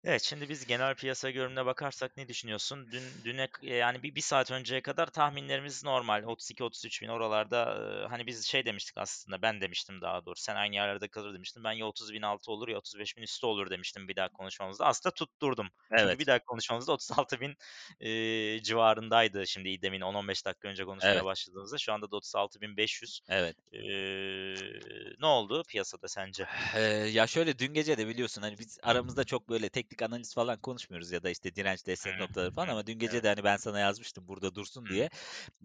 [0.03, 2.91] Evet, şimdi biz genel piyasa görünümüne bakarsak ne düşünüyorsun?
[2.91, 6.23] Dün düne yani bir 1 saat önceye kadar tahminlerimiz normal.
[6.23, 7.65] 32-33 bin oralarda,
[8.09, 10.43] hani biz şey demiştik aslında, ben demiştim daha doğrusu.
[10.43, 11.63] Sen aynı yerlerde kalır demiştin.
[11.63, 14.85] Ben ya 30.000 altı olur ya 35.000 üstü olur demiştim bir daha konuşmamızda.
[14.85, 15.67] Aslında tutturdum.
[15.95, 16.27] Çünkü bir Evet.
[16.27, 17.55] daha konuşmamızda 36.000
[17.99, 19.47] eee, civarındaydı.
[19.47, 21.25] Şimdi demin 10-15 dakika önce konuşmaya Evet.
[21.25, 21.77] başladığımızda.
[21.77, 23.21] Şu anda da 36.500.
[23.27, 23.57] Evet.
[23.71, 26.45] Eee, ne oldu piyasada sence?
[26.75, 26.81] Eee,
[27.13, 31.11] ya şöyle dün gece de biliyorsun hani biz aramızda çok böyle teknik analiz falan konuşmuyoruz
[31.11, 34.27] ya da işte direnç destek noktaları falan ama dün gece de hani ben sana yazmıştım
[34.27, 35.09] burada dursun diye.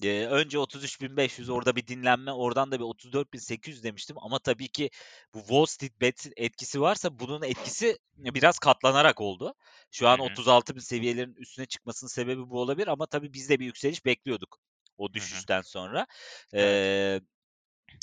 [0.02, 4.90] Eee, önce 33.500 orada bir dinlenme, oradan da bir 34.800 demiştim ama tabii ki
[5.34, 9.54] bu Wall Street Bet etkisi varsa bunun etkisi biraz katlanarak oldu.
[9.90, 10.18] Şu an hı.
[10.18, 14.58] 36.000 seviyelerin üstüne çıkmasının sebebi bu olabilir ama tabii biz de bir yükseliş bekliyorduk
[14.98, 16.06] o düşüşten sonra.
[16.52, 16.80] Evet.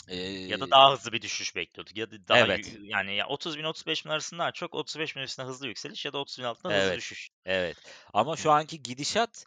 [0.07, 2.75] Eee, Ya da daha hızlı bir düşüş bekliyorduk ya da daha Evet.
[2.81, 6.83] yani ya 30.000 35.000 arasından çok 35.000 üstüne hızlı yükseliş ya da 30.000 altında hızlı
[6.85, 7.29] Evet, düşüş.
[7.45, 7.77] evet.
[8.13, 9.45] Ama şu anki gidişat,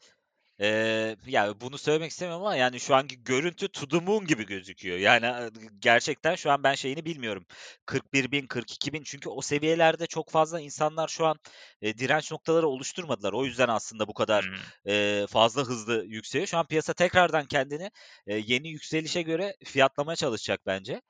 [0.61, 4.99] eee, ya bunu söylemek istemiyorum ama yani şu anki görüntü to the moon gibi gözüküyor.
[4.99, 7.47] Yani, aaa, gerçekten şu an ben şeyini bilmiyorum.
[7.87, 11.37] 41.000, 42.000 çünkü o seviyelerde çok fazla insanlar şu an,
[11.81, 13.33] eee, direnç noktaları oluşturmadılar.
[13.33, 14.73] O yüzden aslında bu kadar, hı.
[14.87, 16.47] eee, fazla hızlı yükseliyor.
[16.49, 17.91] Şu an piyasa tekrardan kendini,
[18.27, 21.01] eee, yeni yükselişe göre fiyatlamaya çalışacak bence.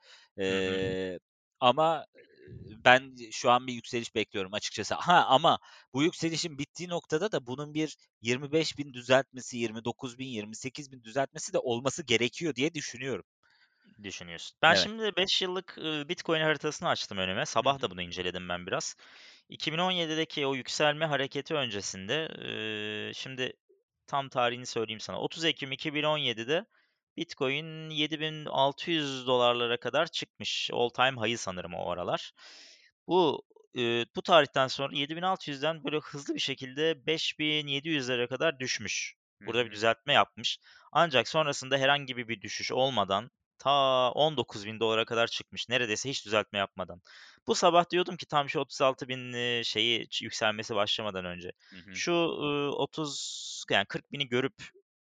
[0.49, 0.95] Hı hı.
[0.95, 1.19] Eee,
[1.59, 2.05] ama,
[2.85, 4.95] ben şu an bir yükseliş bekliyorum açıkçası.
[4.95, 5.59] Ha, ama
[5.93, 12.55] bu yükselişin bittiği noktada da bunun bir 25.000 düzeltmesi, 29.000, 28.000 düzeltmesi de olması gerekiyor
[12.55, 13.25] diye düşünüyorum.
[14.03, 14.57] Düşünüyorsun.
[14.61, 14.83] Ben Evet.
[14.83, 15.77] şimdi 5 yıllık,
[16.09, 17.45] Bitcoin haritasını açtım önüme.
[17.45, 18.95] Sabah da bunu inceledim ben biraz.
[19.49, 22.29] 2017'deki o yükselme hareketi öncesinde,
[23.13, 23.53] şimdi
[24.07, 25.19] tam tarihini söyleyeyim sana.
[25.19, 26.65] 30 Ekim 2017'de
[27.17, 30.69] Bitcoin $7.600'lara kadar çıkmış.
[30.73, 32.31] All time high'ı sanırım o aralar.
[33.07, 39.15] Bu, eee, bu tarihten sonra 7.600'den böyle hızlı bir şekilde 5.700'lere kadar düşmüş.
[39.45, 40.59] Burada bir düzeltme yapmış.
[40.91, 45.69] Ancak sonrasında herhangi bir düşüş olmadan ta $19.000'a kadar çıkmış.
[45.69, 47.01] Neredeyse hiç düzeltme yapmadan.
[47.47, 51.51] Bu sabah diyordum ki tam şu 36.000 eee, şeyi ç yükselmesi başlamadan önce.
[51.69, 51.91] Hı hı.
[51.93, 54.53] Şu, ııı, 30 yani 40.000'i görüp,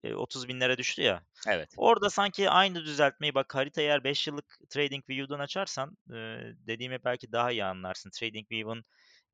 [0.04, 1.24] eee, 30.000'lere düştü ya.
[1.48, 1.78] Evet.
[1.78, 7.52] Orada sanki aynı düzeltmeyi bak haritayı eğer 5 yıllık TradingView'dan açarsan, eee, dediğimi belki daha
[7.52, 8.10] iyi anlarsın.
[8.20, 8.84] TradingView'un,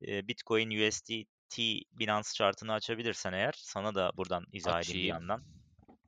[0.00, 1.58] eee, Bitcoin USDT
[1.92, 5.08] Binance chart'ını açabilirsen eğer sana da buradan izah edeyim bir Açayım.
[5.08, 5.44] yandan.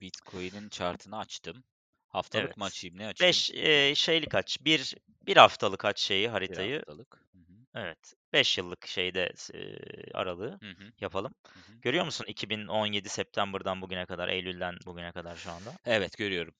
[0.00, 1.64] Bitcoin'in chart'ını açtım.
[2.08, 2.66] Haftalık mı Evet.
[2.66, 3.46] açayım, ne açayım?
[3.46, 4.58] 5 eee, şeylik aç.
[4.60, 4.94] Bir
[5.26, 6.82] bir haftalık aç şeyi, 1 haritayı.
[6.96, 7.26] haftalık.
[7.74, 8.14] Evet.
[8.32, 9.78] 5 yıllık şeyde eee,
[10.14, 10.92] aralığı Hı hı.
[11.00, 11.34] yapalım.
[11.56, 11.82] Hı hı.
[11.82, 15.78] Görüyor musun 2017 September'dan bugüne kadar, Eylül'den bugüne kadar şu anda?
[15.84, 16.54] Evet, görüyorum.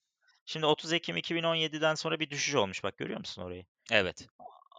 [0.46, 2.85] Şimdi 30 Ekim 2017'den sonra bir düşüş olmuş.
[2.85, 3.66] Bak görüyor musun orayı?
[3.90, 4.29] Evet.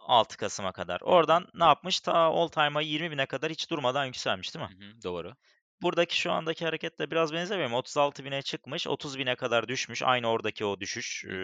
[0.06, 1.00] 6 Kasım'a kadar.
[1.00, 2.00] Oradan ne yapmış?
[2.00, 4.70] Ta all time high 20.000'e kadar hiç durmadan yükselmiş, değil mi?
[4.70, 5.02] Hı hı.
[5.04, 5.34] Doğru.
[5.82, 7.76] Buradaki şu andaki hareketle biraz benzemiyor mu?
[7.76, 10.02] 36.000'e çıkmış, 30.000'e kadar düşmüş.
[10.02, 11.24] Aynı oradaki o düşüş.
[11.24, 11.34] Eee,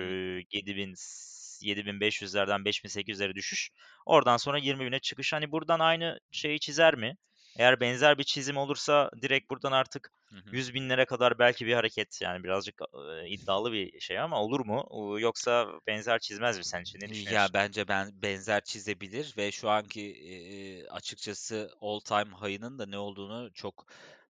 [0.53, 1.30] 7.000 s
[1.63, 3.71] 7.500'lerden 5.800'lere düşüş.
[4.07, 5.33] Oradan sonra 20.000'e çıkış.
[5.33, 7.17] Hani buradan aynı şeyi çizer mi?
[7.57, 10.53] Eğer benzer bir çizim olursa direkt buradan artık Hı hı.
[10.53, 14.85] 100.000'lere kadar belki bir hareket yani birazcık, eee, iddialı bir şey ama olur mu?
[15.21, 16.99] Yoksa benzer çizmez mi sence?
[17.01, 22.87] Ne Ya, bence ben benzer çizebilir ve şu anki, eee, açıkçası all time high'ının da
[22.87, 23.87] ne olduğunu çok,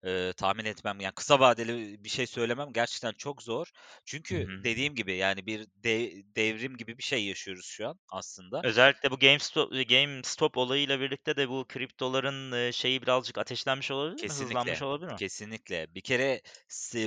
[0.04, 3.66] eee, tahmin etmem, yani kısa vadeli bir şey söylemem gerçekten çok zor.
[4.04, 4.64] Çünkü hı.
[4.64, 8.64] dediğim gibi, yani bir de devrim gibi bir şey yaşıyoruz şu an aslında.
[8.64, 14.32] Özellikle bu GameStop GameStop olayıyla birlikte de bu kriptoların, şeyi birazcık ateşlenmiş olabilir mi?
[14.34, 15.18] Hızlanmış Kesinlikle, olabilir mi?
[15.18, 15.94] kesinlikle.
[15.94, 16.40] Bir kere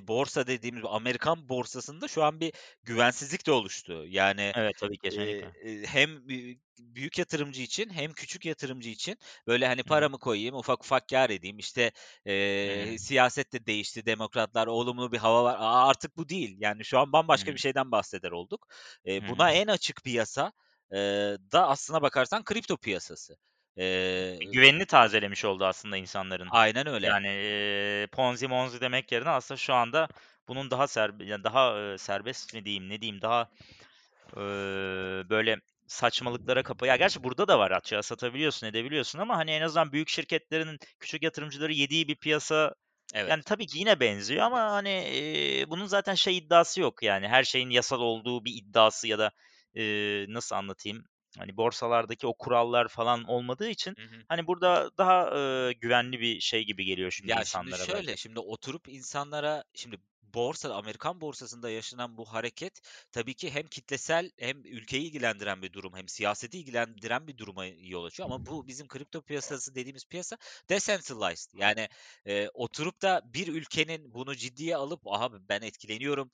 [0.08, 4.06] borsa dediğimiz Amerikan borsasında şu an bir güvensizlik de oluştu.
[4.08, 5.56] Yani, Evet, tabii, kesinlikle.
[5.64, 6.28] eee, hem
[6.96, 9.18] büyük yatırımcı için hem küçük yatırımcı için
[9.48, 11.92] böyle, hani, paramı koyayım, ufak ufak kâr edeyim, işte,
[12.26, 15.56] eee, siyaset de değişti, demokratlar, olumlu bir hava var.
[15.60, 16.56] A artık bu değil.
[16.60, 17.56] Yani şu an bambaşka hı.
[17.56, 18.68] bir şeyden bahseder olduk.
[19.20, 19.26] Hı.
[19.28, 20.52] buna en açık piyasa,
[20.92, 23.38] eee, da aslına bakarsan kripto piyasası.
[24.40, 26.52] Bir güvenini tazelemiş oldu aslında insanların.
[26.52, 27.16] Aynen öyle.
[27.16, 30.10] Yani, eee, Ponzi monzi demek yerine aslında şu anda
[30.48, 33.52] bunun daha serb ya daha, serbest mi diyeyim, ne diyeyim, daha,
[34.38, 34.44] eee,
[35.30, 35.58] böyle
[35.92, 40.10] saçmalıklara kapa Ya, gerçi burada da var açığa satabiliyorsun, edebiliyorsun ama, hani, en azından büyük
[40.10, 42.74] şirketlerin küçük yatırımcıları yediği bir piyasa
[43.14, 43.36] Evet.
[43.36, 47.44] yani tabii ki yine benziyor ama, hani, eee, bunun zaten şey iddiası yok, yani her
[47.44, 49.32] şeyin yasal olduğu bir iddiası ya da,
[49.76, 51.04] eee, nasıl anlatayım,
[51.40, 54.26] hani, borsalardaki o kurallar falan olmadığı için, Hı hı.
[54.30, 58.18] hani, burada daha, eee, güvenli bir şey gibi geliyor şimdi Ya, şimdi insanlara şöyle, belki.
[58.18, 59.98] şimdi oturup insanlara şimdi
[60.34, 65.94] borsa Amerikan borsasında yaşanan bu hareket tabii ki hem kitlesel hem ülkeyi ilgilendiren bir durum
[65.96, 70.38] hem siyaseti ilgilendiren bir duruma yol açıyor ama bu bizim kripto piyasası dediğimiz piyasa
[70.70, 71.52] decentralized.
[71.54, 71.88] Yani
[72.26, 76.32] e, oturup da bir ülkenin bunu ciddiye alıp aha ben etkileniyorum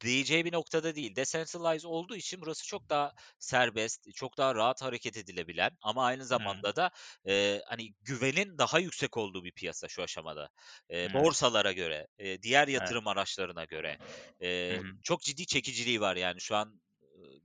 [0.00, 1.16] diyeceği bir noktada değil.
[1.16, 6.68] Decentralized olduğu için burası çok daha serbest, çok daha rahat hareket edilebilen ama aynı zamanda
[6.68, 6.76] Hı.
[6.76, 6.90] da
[7.28, 10.48] e, hani güvenin daha yüksek olduğu bir piyasa şu aşamada.
[10.88, 11.14] E, Evet.
[11.14, 13.98] borsalara göre, e, diğer yatırım araçlarına göre
[14.42, 14.82] e, hı.
[15.02, 16.80] çok ciddi çekiciliği var yani şu an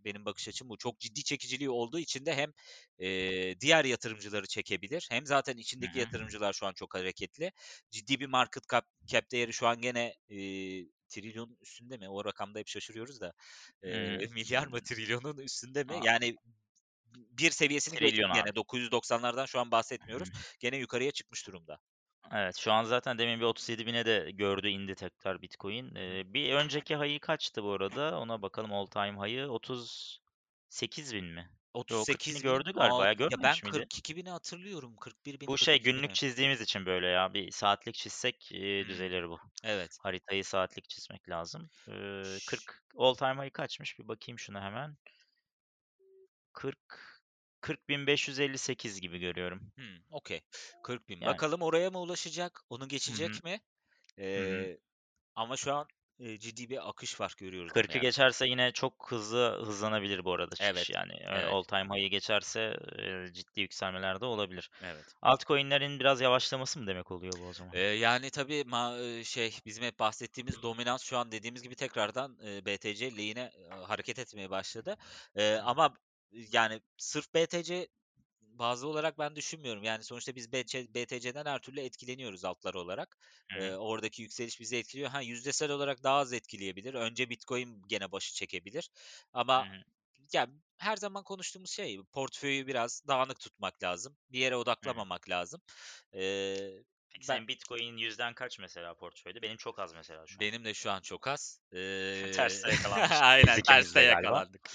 [0.05, 0.77] benim bakış açım bu.
[0.77, 2.51] Çok ciddi çekiciliği olduğu için de hem
[2.99, 5.99] e, diğer yatırımcıları çekebilir hem zaten içindeki hı.
[5.99, 7.51] yatırımcılar şu an çok hareketli.
[7.91, 10.37] Ciddi bir market cap, cap değeri şu an gene e,
[11.09, 12.09] trilyon üstünde mi?
[12.09, 13.33] O rakamda hep şaşırıyoruz da.
[13.83, 14.27] E, Hı.
[14.31, 15.95] milyar mı trilyonun üstünde mi?
[15.95, 16.35] A Yani
[17.15, 18.49] bir seviyesini Trilyon gene.
[18.49, 18.55] abi.
[18.55, 20.29] 990'lardan şu an bahsetmiyoruz.
[20.29, 20.43] Hı.
[20.59, 21.79] Gene yukarıya çıkmış durumda.
[22.33, 25.95] Evet, şu an zaten demin bir 37.000'e de gördü, indi tekrar Bitcoin.
[25.95, 28.19] Eee, bir önceki high'ı kaçtı bu arada?
[28.19, 31.58] Ona bakalım all time high'ı 38.000 mi?
[31.89, 33.85] Yo 40.000'i 38 bin gördü galiba ya, ya ben görmemiş miydi?
[33.89, 34.95] 42 bini hatırlıyorum.
[34.95, 36.13] 41 bin, Bu şey 42 günlük bini.
[36.13, 37.33] çizdiğimiz için böyle ya.
[37.33, 38.49] Bir saatlik çizsek
[38.81, 38.87] Hımm.
[38.87, 39.39] düzelir bu.
[39.63, 39.99] Evet.
[39.99, 41.69] Haritayı saatlik çizmek lazım.
[41.87, 43.99] Eee, Ş 40 all time high'ı kaçmış?
[43.99, 44.97] Bir bakayım şuna hemen.
[46.53, 47.21] 40
[47.61, 49.73] 40.558 gibi görüyorum.
[49.77, 50.41] Hımm, okay.
[50.81, 51.21] 40.000.
[51.21, 51.41] Yani.
[51.41, 52.61] Bakalım oraya mı ulaşacak?
[52.69, 53.59] Onu geçecek mi?
[54.17, 54.79] Eee,
[55.35, 55.87] ama şu an,
[56.39, 58.01] ciddi bir akış var görüyoruz onu 40'ı yani.
[58.01, 61.13] geçerse yine çok hızlı hızlanabilir bu arada çıkış Evet, yani.
[61.21, 61.47] Evet.
[61.51, 62.77] all time high'ı geçerse
[63.33, 64.69] ciddi yükselmeler de olabilir.
[64.83, 65.05] Evet.
[65.21, 67.73] Altcoin'lerin biraz yavaşlaması mı demek oluyor bu o zaman?
[67.73, 73.17] Eee, yani tabii ma şey bizim hep bahsettiğimiz dominans şu an dediğimiz gibi tekrardan BTC
[73.17, 73.51] lehine
[73.87, 74.97] hareket etmeye başladı.
[75.37, 75.61] Hı.
[75.65, 75.93] ama
[76.51, 77.87] yani sırf BTC
[78.59, 79.83] bazlı olarak ben düşünmüyorum.
[79.83, 83.17] Yani sonuçta biz BTC'den her türlü etkileniyoruz altlar olarak.
[83.55, 83.75] Eee, hı.
[83.75, 85.09] oradaki yükseliş bizi etkiliyor.
[85.09, 86.93] Ha yüzdesel olarak daha az etkileyebilir.
[86.93, 88.89] Önce Bitcoin gene başı çekebilir.
[89.33, 89.83] Ama hı.
[90.33, 94.17] ya her zaman konuştuğumuz şey portföyü biraz dağınık tutmak lazım.
[94.29, 95.61] Bir yere odaklamamak lazım.
[96.13, 99.41] Eee, Peki ben senin Bitcoin yüzden kaç mesela portföyde?
[99.41, 100.39] Benim çok az mesela şu an.
[100.39, 101.59] Benim de şu an çok az.
[101.73, 104.15] Eee, Terste yakalanmışız biz aynen terste galiba.
[104.15, 104.69] yakalandık.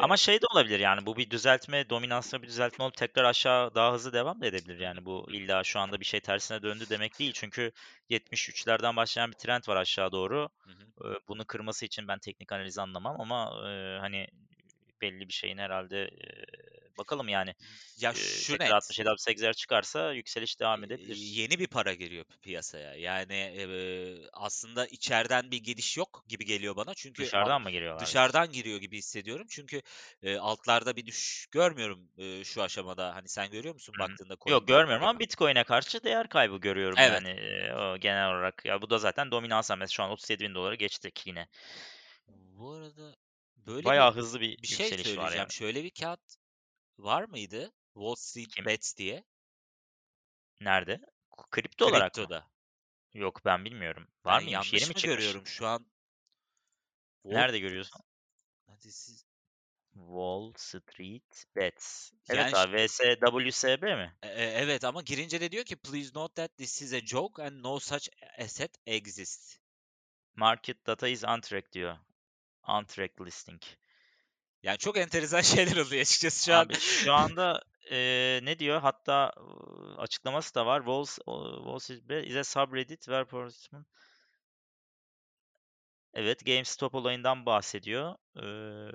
[0.00, 3.92] Ama şey de olabilir yani bu bir düzeltme, dominanslı bir düzeltme olup tekrar aşağı daha
[3.92, 4.78] hızlı devam da edebilir.
[4.78, 7.32] Yani bu illa şu anda bir şey tersine döndü demek değil.
[7.32, 7.72] Çünkü
[8.08, 10.48] 73'lerden başlayan bir trend var aşağı doğru.
[10.58, 11.18] Hı hı.
[11.28, 13.50] Bunu kırması için ben teknik analiz anlamam ama
[14.00, 14.26] hani
[15.00, 16.10] belli bir şeyin herhalde
[17.00, 17.54] bakalım yani
[17.96, 18.76] Ya şu tekrar net.
[18.76, 21.36] 67-68'ler çıkarsa yükseliş devam edebilir.
[21.36, 22.94] yeni bir para giriyor pi piyasaya.
[22.94, 26.94] Yani eee, aslında içeriden bir giriş yok gibi geliyor bana.
[26.94, 29.46] Çünkü Dışarıdan mı giriyorlar dışarıdan giriyor gibi hissediyorum.
[29.50, 29.82] Çünkü
[30.22, 33.14] eee, altlarda bir düşüş görmüyorum eee, şu aşamada.
[33.14, 35.18] Hani sen görüyor musun Hı baktığında Yok CoinGecko görmüyorum ama?
[35.20, 37.22] Bitcoin'e karşı değer kaybı görüyorum Evet.
[37.22, 38.64] yani eee, o genel olarak.
[38.64, 39.94] Ya bu da zaten dominans hamlesi.
[39.94, 41.48] Şu an 37.000 dolara geçtik yine.
[42.28, 43.16] Bu arada
[43.56, 45.32] böyle bir Bayağı hızlı bir bir şey var söyleyeceğim.
[45.32, 45.50] yani.
[45.50, 46.20] Şöyle bir kağıt
[47.02, 47.72] var mıydı?
[47.94, 48.66] Wall Street?
[48.66, 49.24] Bets diye.
[50.60, 51.00] Nerede?
[51.50, 52.10] Kripto olarak mı?
[52.10, 52.50] Kriptoda.
[53.14, 54.08] Yok ben bilmiyorum.
[54.24, 54.72] Var mıymış?
[54.72, 55.02] Yeni yanlış mi mı çıkmış?
[55.02, 55.86] görüyorum şu an?
[57.22, 58.00] Wall Nerede görüyorsun?
[58.66, 59.24] Hadi siz
[59.94, 62.12] Wall Street Bets.
[62.28, 64.16] Yani Evet abi VSWSB mi?
[64.22, 67.42] E e evet ama girince de diyor ki "Please note that this is a joke
[67.42, 68.08] and no such
[68.38, 69.58] asset exists."
[70.34, 71.98] Market data is untracked diyor.
[72.68, 73.62] Untracked listing.
[74.62, 76.64] Yani çok enteresan şeyler oluyor açıkçası şu an.
[76.64, 78.80] Abi şu anda eee, ne diyor?
[78.80, 79.32] Hatta
[79.98, 80.80] açıklaması da var.
[80.80, 83.88] Wall, s- o- Wall Street Bet is a subreddit where participants
[86.14, 88.14] Evet, GameStop olayından bahsediyor.
[88.36, 88.90] Eee,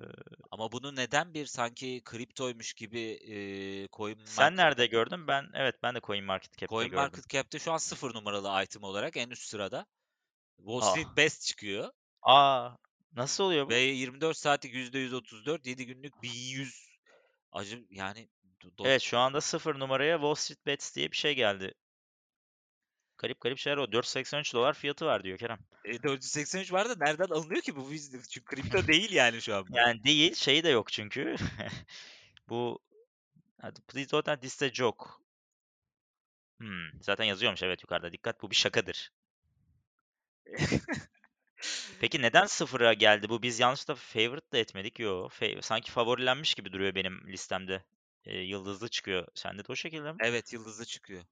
[0.51, 5.27] Ama bunu neden bir sanki kriptoymuş gibi eee Coin sen Market nerede gördün?
[5.27, 7.01] Ben evet ben de CoinMarketCap'te Coin gördüm.
[7.01, 9.85] Market Cap'te şu an 0 numaralı item olarak en üst sırada.
[10.57, 10.91] Wall Ah.
[10.91, 12.69] Street Best çıkıyor Aa,
[13.15, 13.95] nasıl oluyor ve bu?
[13.95, 16.85] 24 saatlik %134, 7 günlük 1100
[17.51, 18.29] acı yani
[18.77, 21.73] do Evet, şu anda 0 numaraya Wall Street Bets diye bir şey geldi.
[23.17, 23.91] Garip garip şeyler o.
[23.91, 25.59] 483 dolar fiyatı var diyor Kerem.
[25.85, 27.89] E, 483 var da nereden alınıyor ki bu?
[28.29, 29.65] Çünkü kripto değil yani şu an.
[29.69, 31.35] Yani değil, şey de yok çünkü.
[32.49, 32.79] Bu
[33.87, 35.05] please note that this is a joke.
[36.59, 38.11] Hmm, zaten yazıyormuş evet yukarıda.
[38.11, 39.11] Dikkat bu bir şakadır.
[41.99, 43.41] Peki neden sıfıra geldi bu?
[43.41, 44.99] Biz yanlışlıkla favorite da etmedik.
[44.99, 47.83] Yo, fa- sanki favorilenmiş gibi duruyor benim listemde.
[48.25, 49.27] Ee, yıldızlı çıkıyor.
[49.35, 50.19] Sende de o şekilde mi?
[50.19, 51.23] Evet, yıldızlı çıkıyor.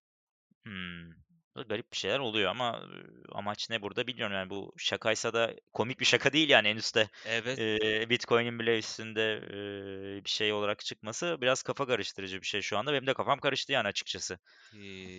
[0.65, 1.11] Hmm.
[1.55, 2.85] Garip bir şeyler oluyor ama
[3.31, 4.35] amaç ne burada bilmiyorum.
[4.35, 7.59] Yani bu şakaysa da komik bir şaka değil yani en üstte Evet.
[7.59, 9.21] eee, Bitcoin'in bile üstünde
[9.53, 12.93] eee, bir şey olarak çıkması biraz kafa karıştırıcı bir şey şu anda.
[12.93, 14.39] Benim de kafam karıştı yani açıkçası.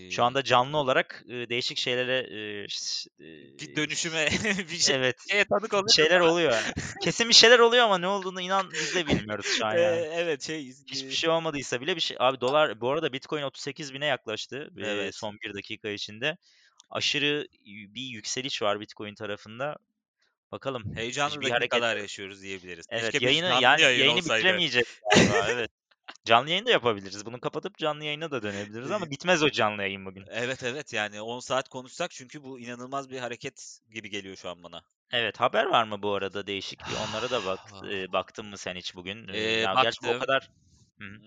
[0.08, 2.26] Şu Ee, anda canlı olarak eee, değişik şeylere
[2.68, 3.10] ş-
[3.60, 4.28] bir dönüşüme
[4.70, 6.62] bir şey, evet şeye tanık bir oluyoruz şeyler ama oluyor.
[7.00, 10.06] Kesin bir şeyler oluyor ama ne olduğunu inan biz de bilmiyoruz şu an Ee, yani.
[10.12, 12.16] evet şey Hiçbir e, şey olmadıysa bile bir şey.
[12.20, 15.14] Abi dolar bu arada Bitcoin 38 bine yaklaştı evet.
[15.14, 16.23] son bir dakika içinde.
[16.90, 19.76] Aşırı y- bir yükseliş var Bitcoin tarafında.
[20.52, 21.60] Bakalım Heyecanlı bir hareket.
[21.72, 22.86] dakikalar yaşıyoruz diyebiliriz.
[22.90, 24.38] Evet Keşke yayını yani yayın yayını olsaydı.
[24.38, 25.46] bitiremeyeceğiz galiba.
[25.50, 25.70] Evet.
[26.24, 27.26] Canlı yayın da yapabiliriz.
[27.26, 30.24] Bunu kapatıp canlı yayına da dönebiliriz ama bitmez o canlı yayın bugün.
[30.30, 34.62] Evet evet yani 10 saat konuşsak çünkü bu inanılmaz bir hareket gibi geliyor şu an
[34.62, 34.82] bana.
[35.12, 37.60] Evet haber var mı bu arada değişik bir onlara da bak
[37.92, 39.28] e, baktın mı sen hiç bugün?
[39.28, 40.26] Ee, ya gerçi bu o baktım.
[40.26, 40.48] kadar
[40.98, 41.20] Hı hı.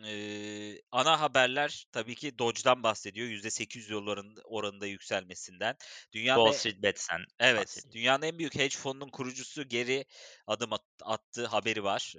[0.91, 3.27] Ana haberler tabii ki Doge'dan bahsediyor.
[3.27, 5.75] %800 doların oranında yükselmesinden.
[6.13, 7.93] Dünyanın Wall e- Street Bets'ten evet, bahsediyor.
[7.93, 10.05] dünyanın en büyük hedge fonunun kurucusu geri
[10.47, 12.13] adım at- attığı haberi var.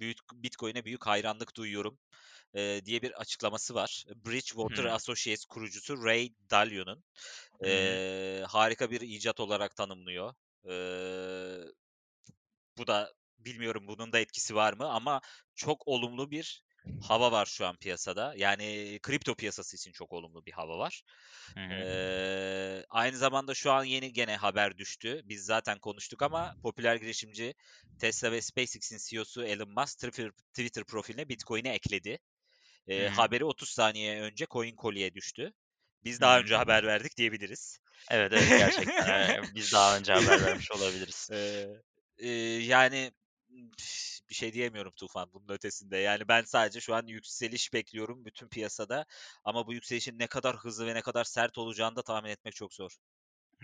[0.00, 1.98] Büyük Bitcoin'e büyük hayranlık duyuyorum
[2.84, 4.04] diye bir açıklaması var.
[4.26, 7.04] Bridgewater Hı Associates kurucusu Ray Dalio'nun
[7.62, 8.00] hı.
[8.40, 10.34] e, harika bir icat olarak tanımlıyor.
[10.70, 11.64] Ee,
[12.78, 15.20] bu da bilmiyorum bunun da etkisi var mı ama
[15.54, 16.62] çok olumlu bir
[17.00, 18.34] hava var şu an piyasada.
[18.36, 21.02] Yani kripto piyasası için çok olumlu bir hava var.
[21.54, 21.72] Hı hı.
[21.72, 25.20] Ee, aynı zamanda şu an yeni gene haber düştü.
[25.24, 27.54] Biz zaten konuştuk ama popüler girişimci
[27.98, 32.18] Tesla ve SpaceX'in CEO'su Elon Musk Twitter, Twitter profiline Bitcoin'i ekledi.
[32.88, 33.08] Ee, hı.
[33.08, 35.52] haberi 30 saniye önce CoinCollie'ye düştü.
[36.04, 37.78] Biz daha önce haber verdik diyebiliriz.
[38.10, 41.28] Evet evet gerçekten biz daha önce haber vermiş olabiliriz.
[41.32, 41.66] Ee,
[42.18, 42.30] e,
[42.62, 43.12] yani
[44.30, 45.96] bir şey diyemiyorum Tufan bunun ötesinde.
[45.96, 49.06] Yani ben sadece şu an yükseliş bekliyorum bütün piyasada.
[49.44, 52.74] Ama bu yükselişin ne kadar hızlı ve ne kadar sert olacağını da tahmin etmek çok
[52.74, 52.96] zor.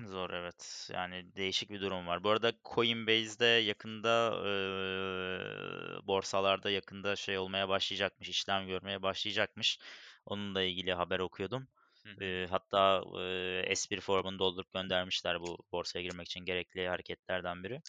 [0.07, 0.89] Zor evet.
[0.93, 2.25] Yani değişik bir durum var.
[2.25, 9.79] Bu arada Coinbase'de yakında eee, borsalarda yakında şey olmaya başlayacakmış, işlem görmeye başlayacakmış.
[10.27, 11.69] Onunla ilgili haber okuyordum.
[12.05, 12.17] Hı.
[12.21, 17.81] Eee, hatta eee, S1 formunu doldurup göndermişler bu borsaya girmek için gerekli hareketlerden biri.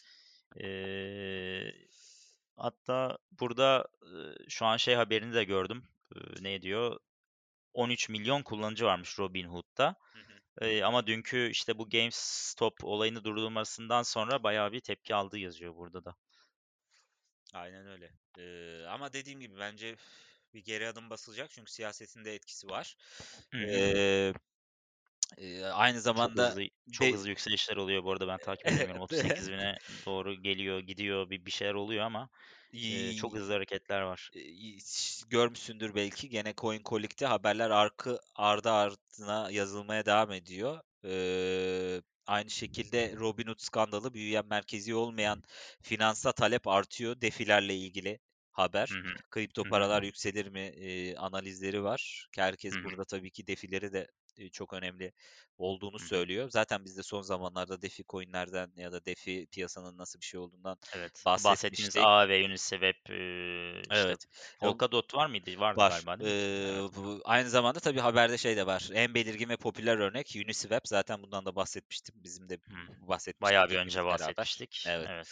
[0.55, 1.87] Eee,
[2.57, 3.87] hatta burada
[4.49, 5.83] şu an şey haberini de gördüm.
[6.15, 6.99] Eee, ne diyor?
[7.73, 9.95] 13 milyon kullanıcı varmış Robinhood'da.
[10.13, 16.05] Hı ama dünkü işte bu GameStop olayını durdurmasından sonra bayağı bir tepki aldığı yazıyor burada
[16.05, 16.15] da.
[17.53, 18.11] Aynen öyle.
[18.39, 19.95] Ee, ama dediğim gibi bence
[20.53, 22.95] bir geri adım basılacak çünkü siyasetin de etkisi var.
[23.53, 24.33] Hı.
[25.37, 28.67] Ee, e, aynı Çok zamanda hızlı çok de, hızlı yükselişler oluyor bu arada ben takip
[28.67, 29.01] edemiyorum.
[29.01, 32.29] 38 bine doğru geliyor, gidiyor bir bir şeyler oluyor ama
[32.89, 34.31] eee, çok hızlı hareketler var.
[35.29, 40.79] görmüşsündür belki gene CoinColic'te haberler arka ardı ardına yazılmaya devam ediyor.
[41.05, 45.41] Ee, aynı şekilde Robinhood skandalı büyüyen merkezi olmayan
[45.81, 48.19] finansa talep artıyor defilerle ilgili
[48.51, 48.91] haber.
[48.91, 49.13] Hı hı.
[49.31, 49.69] Kripto Hı hı.
[49.69, 52.27] paralar yükselir mi e, analizleri var.
[52.35, 52.83] Herkes Hı hı.
[52.83, 54.07] burada tabii ki defileri de e,
[54.51, 55.13] çok önemli
[55.57, 56.49] olduğunu Hı söylüyor.
[56.49, 60.77] Zaten biz de son zamanlarda defi coinlerden ya da defi piyasanın nasıl bir şey olduğundan
[60.91, 61.27] Evet.
[61.41, 61.97] Bahsettiğiniz bahsetmiştik.
[61.97, 64.25] A ve Uniswap eee, işte Evet.
[64.59, 65.59] Polkadot var mıydı?
[65.59, 65.87] Vardı var.
[65.87, 66.37] galiba değil mi?
[66.37, 66.85] Ee, Evet.
[66.95, 68.89] bu, aynı zamanda tabii haberde şey de var.
[68.93, 70.87] En belirgin ve popüler örnek Uniswap.
[70.87, 72.15] Zaten bundan da bahsetmiştim.
[72.23, 72.75] Bizim de Hı.
[73.07, 74.63] bahsetmiştik Bayağı bir önce beraber.
[74.65, 74.85] bahsetmiştik.
[74.85, 75.11] Evet.
[75.11, 75.27] Evet.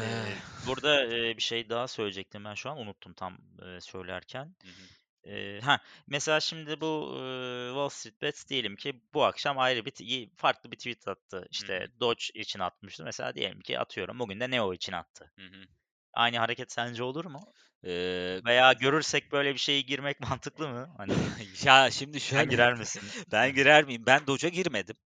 [0.00, 4.56] Eee, burada eee, bir şey daha söyleyecektim ben şu an unuttum tam eee, söylerken.
[4.64, 4.88] Hı hı.
[5.24, 9.90] Eee, ha mesela şimdi bu eee, Wall Street Bets diyelim ki bu akşam ayrı bir
[9.90, 11.46] t- farklı bir tweet attı.
[11.58, 11.90] Hı İşte hı.
[12.00, 13.04] Doge için atmıştı.
[13.04, 15.32] Mesela diyelim ki atıyorum bugün de Neo için attı.
[15.36, 15.64] Hı hı.
[16.14, 17.54] Aynı hareket sence olur mu?
[17.84, 20.94] Ee, Veya görürsek böyle bir şeyi girmek mantıklı mı?
[20.96, 21.22] Hani
[21.64, 23.12] ya şimdi sen şöyle girer misin?
[23.32, 24.02] ben girer miyim?
[24.06, 24.96] Ben Doge'a girmedim.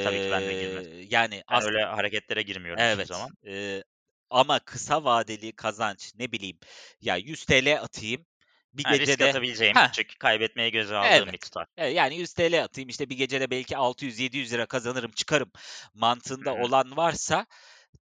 [0.00, 0.90] Tabii ki ben de girmedim.
[1.10, 3.06] Yani Ben as öyle hareketlere girmiyorum hiçbir evet.
[3.06, 3.36] zaman.
[3.46, 3.82] ee,
[4.30, 6.58] ama kısa vadeli kazanç ne bileyim
[7.00, 8.26] ya 100 TL atayım
[8.74, 11.40] bir risk gecede atabileceğim, ha küçük, kaybetmeyi göze aldığım bir Evet.
[11.40, 11.66] tutar.
[11.76, 15.52] Evet, yani 100 TL atayım işte bir gecede belki 600-700 lira kazanırım çıkarım
[15.94, 16.54] mantığında hı.
[16.54, 17.46] olan varsa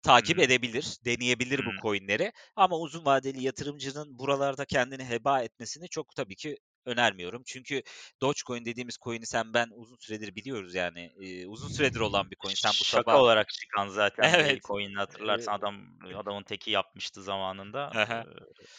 [0.04, 0.42] takip hı.
[0.42, 2.34] edebilir, deneyebilir Hı bu coinleri.
[2.56, 7.44] Ama uzun vadeli yatırımcının buralarda kendini heba etmesini çok tabii ki önermiyorum.
[7.46, 7.84] Çünkü
[8.22, 11.12] Dogecoin dediğimiz coin'i sen ben uzun süredir biliyoruz yani.
[11.22, 12.54] Ee, uzun süredir olan bir coin.
[12.54, 15.76] Sen bu Şaka sabah olarak çıkan zaten bir evet coin'i ee, hatırlarsan adam
[16.16, 17.82] adamın teki yapmıştı zamanında.
[17.82, 18.26] aha.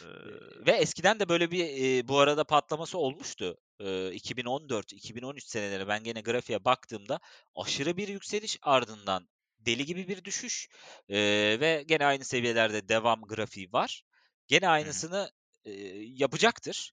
[0.01, 1.65] Eee, Ve eskiden de böyle bir
[1.99, 3.57] e, bu arada patlaması olmuştu.
[3.79, 7.19] E, 2014-2013 seneleri ben gene grafiğe baktığımda
[7.55, 10.67] aşırı bir yükseliş ardından deli gibi bir düşüş
[11.09, 11.17] e,
[11.59, 14.03] ve gene aynı seviyelerde devam grafiği var.
[14.47, 15.31] Gene aynısını
[15.65, 16.91] e, yapacaktır.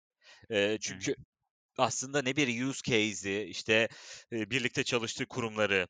[0.51, 1.03] E, hı.
[1.03, 1.15] çünkü
[1.79, 3.89] aslında ne bir use case'i, işte,
[4.33, 5.89] eee, birlikte çalıştığı kurumları,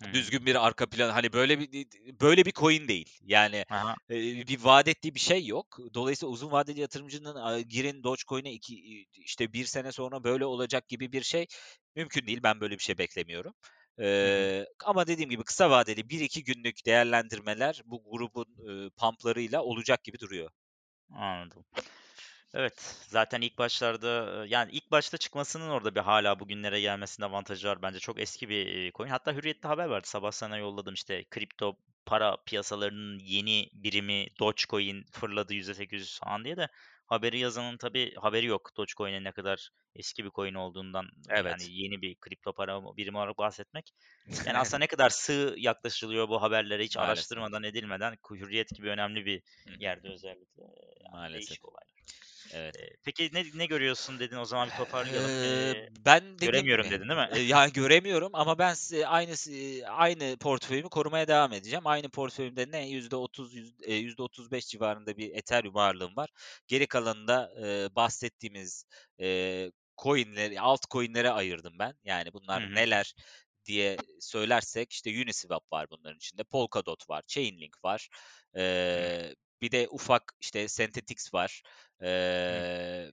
[0.00, 0.14] Hı hı.
[0.14, 1.86] düzgün bir arka plan, hani, böyle bir
[2.20, 3.18] böyle bir coin değil.
[3.22, 5.78] Yani, Ha eee, bir vaat ettiği bir şey yok.
[5.94, 11.12] Dolayısıyla uzun vadeli yatırımcının, aaa, girin Dogecoin'e iki işte, bir sene sonra böyle olacak gibi
[11.12, 11.46] bir şey
[11.96, 12.40] mümkün değil.
[12.42, 13.54] Ben böyle bir şey beklemiyorum.
[14.20, 14.48] Hı hı.
[14.48, 20.18] Eee, ama dediğim gibi kısa vadeli 1-2 günlük değerlendirmeler bu grubun, ııı, pump'larıyla olacak gibi
[20.20, 20.50] duruyor.
[21.10, 21.64] Anladım.
[22.54, 27.82] Evet, zaten ilk başlarda, yani, ilk başta çıkmasının orada bir hâlâ bugünlere gelmesinin avantajı var
[27.82, 27.98] bence.
[27.98, 29.08] Çok eski bir, coin.
[29.08, 30.06] Hatta Hürriyet'te haber vardı.
[30.08, 31.76] Sabah sana yolladım, işte, kripto
[32.06, 36.68] para piyasalarının yeni birimi Dogecoin fırladı %800 falan diye de
[37.06, 41.08] haberi yazanın tabii haberi yok Dogecoin'in ne kadar eski bir coin olduğundan.
[41.28, 41.66] Yani, Evet.
[41.68, 43.92] yeni bir kripto para birimi olarak bahsetmek.
[44.46, 47.18] Yani, aslında ne kadar sığ yaklaşılıyor bu haberlere hiç Maalesef.
[47.18, 49.42] araştırmadan edilmeden Hürriyet gibi önemli bir
[49.78, 50.62] yerde özellikle.
[50.62, 51.48] Yani, Maalesef.
[51.48, 51.98] değişik olaylar.
[52.50, 52.76] Evet.
[53.04, 55.32] Peki ne ne görüyorsun dedin, o zaman bir toparlayalım.
[55.42, 57.28] Eee, ben dediğim göremiyorum dedin, değil mi?
[57.32, 58.74] eee, ya, göremiyorum ama ben
[59.06, 59.34] aynı
[59.90, 61.86] aynı portföyümü korumaya devam edeceğim.
[61.86, 66.30] Aynı portföyümde ne %30, yüz eee, %35 civarında bir Ethereum ağırlığım var.
[66.66, 68.84] Geri kalanını eee, bahsettiğimiz,
[69.18, 69.72] eee,
[70.02, 71.94] coin'leri, altcoin'lere ayırdım ben.
[72.04, 72.68] Yani, bunlar hı.
[72.74, 73.14] neler
[73.64, 78.08] diye söylersek, işte, Uniswap var bunların içinde, Polkadot var, Chainlink var.
[78.94, 79.18] Hıı.
[79.62, 81.62] Bir de ufak, işte, Synthetix var.
[82.02, 83.12] Eee,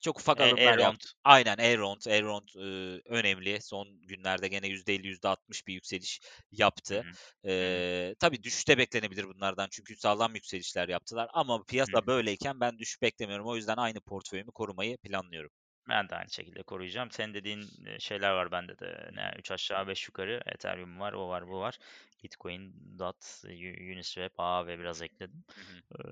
[0.00, 1.12] çok ufak E alımlar yaptım.
[1.24, 2.00] Aynen, Elrond.
[2.06, 3.62] Elrond, ııı, önemli.
[3.62, 6.20] Son günlerde gene %50, %60 bir yükseliş
[6.50, 7.04] yaptı.
[7.04, 7.16] hı.
[7.44, 12.06] Eee, tabii düşüş de beklenebilir bunlardan çünkü sağlam yükselişler yaptılar ama piyasa hı.
[12.06, 13.46] böyleyken ben düşüş beklemiyorum.
[13.46, 15.50] O yüzden aynı portföyümü korumayı planlıyorum.
[15.88, 17.10] Ben de aynı şekilde koruyacağım.
[17.10, 19.10] Senin dediğin, eee, şeyler var bende de.
[19.14, 21.78] Ne 3 aşağı 5 yukarı Ethereum var, o var, bu var.
[22.24, 25.44] Bitcoin, DOT, U Uniswap, Aave biraz ekledim.
[25.54, 25.82] Hı hı.
[25.98, 26.04] Eee,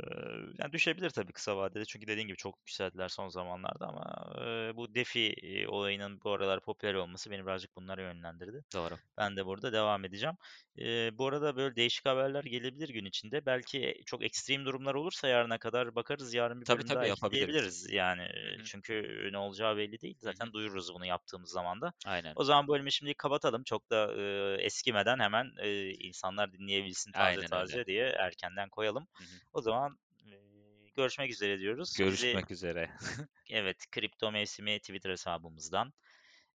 [0.59, 4.95] yani, düşebilir tabii kısa vadede çünkü dediğin gibi çok yükseldiler son zamanlarda ama, eee, bu
[4.95, 5.35] DeFi,
[5.69, 8.65] olayının bu aralar popüler olması beni birazcık bunlara yönlendirdi.
[8.73, 8.99] Doğru.
[9.19, 10.37] Ben de burada devam edeceğim.
[10.77, 13.47] Eee, bu arada böyle değişik haberler gelebilir gün içinde.
[13.47, 16.35] Belki çok ekstrem durumlar olursa yarına kadar bakarız.
[16.35, 17.75] Yarın bir Tabii, bölüm daha tabii yapabiliriz.
[17.75, 17.87] ekleyebiliriz.
[17.93, 20.17] Yani, Hı çünkü ne olacağı belli değil.
[20.21, 21.93] Zaten duyururuz bunu yaptığımız zaman da.
[22.07, 22.37] Aynen.
[22.37, 23.65] O zaman bölümü şimdilik kapatalım.
[23.65, 27.81] Çok da, eee, eskimeden hemen, eee, insanlar dinleyebilsin taze Aynen öyle.
[27.81, 29.07] taze diye erkenden koyalım.
[29.19, 29.41] Hı hı.
[29.53, 32.01] O zaman, eee, görüşmek üzere diyoruz.
[32.07, 32.91] Bizi Görüşmek üzere.
[33.51, 35.93] Evet, Kripto Mevsimi Twitter hesabımızdan.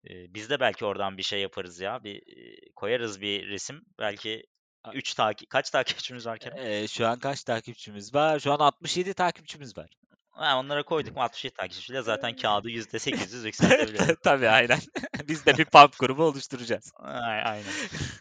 [0.04, 2.04] Eee, biz de belki oradan bir şey yaparız ya.
[2.04, 3.82] Bir, eee, koyarız bir resim.
[3.98, 4.44] Belki
[4.84, 6.58] A 3 taki kaç takipçimiz var Kerem?
[6.58, 8.38] Eee, şu an kaç takipçimiz var?
[8.38, 9.90] Şu an 67 takipçimiz var.
[10.38, 14.16] Ha, onlara koyduk mu 67 takipçiyle zaten kâğıdı %800 yükseltebiliriz.
[14.22, 14.78] Tabii, aynen.
[15.28, 16.92] Biz de bir pump grubu oluşturacağız.
[16.96, 17.72] Ay aynen.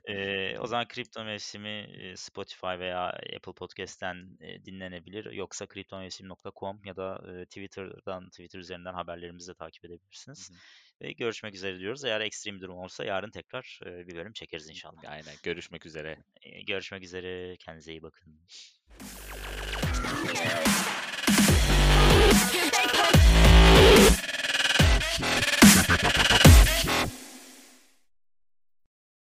[0.08, 5.32] Eee, o zaman Kripto Mevsimi, eee, Spotify veya Apple Podcast'ten, eee, dinlenebilir.
[5.32, 10.50] Yoksa kriptomevsim.com ya da, eee, Twitter'dan, Twitter üzerinden haberlerimizi de takip edebilirsiniz.
[10.52, 10.56] hı.
[11.02, 12.06] Ve görüşmek üzere diyoruz.
[12.06, 15.02] Eğer ekstrem durum olursa yarın tekrar, bir bölüm çekeriz inşallah.
[15.08, 16.18] Aynen, görüşmek üzere.
[16.68, 18.40] Görüşmek üzere, kendinize iyi bakın.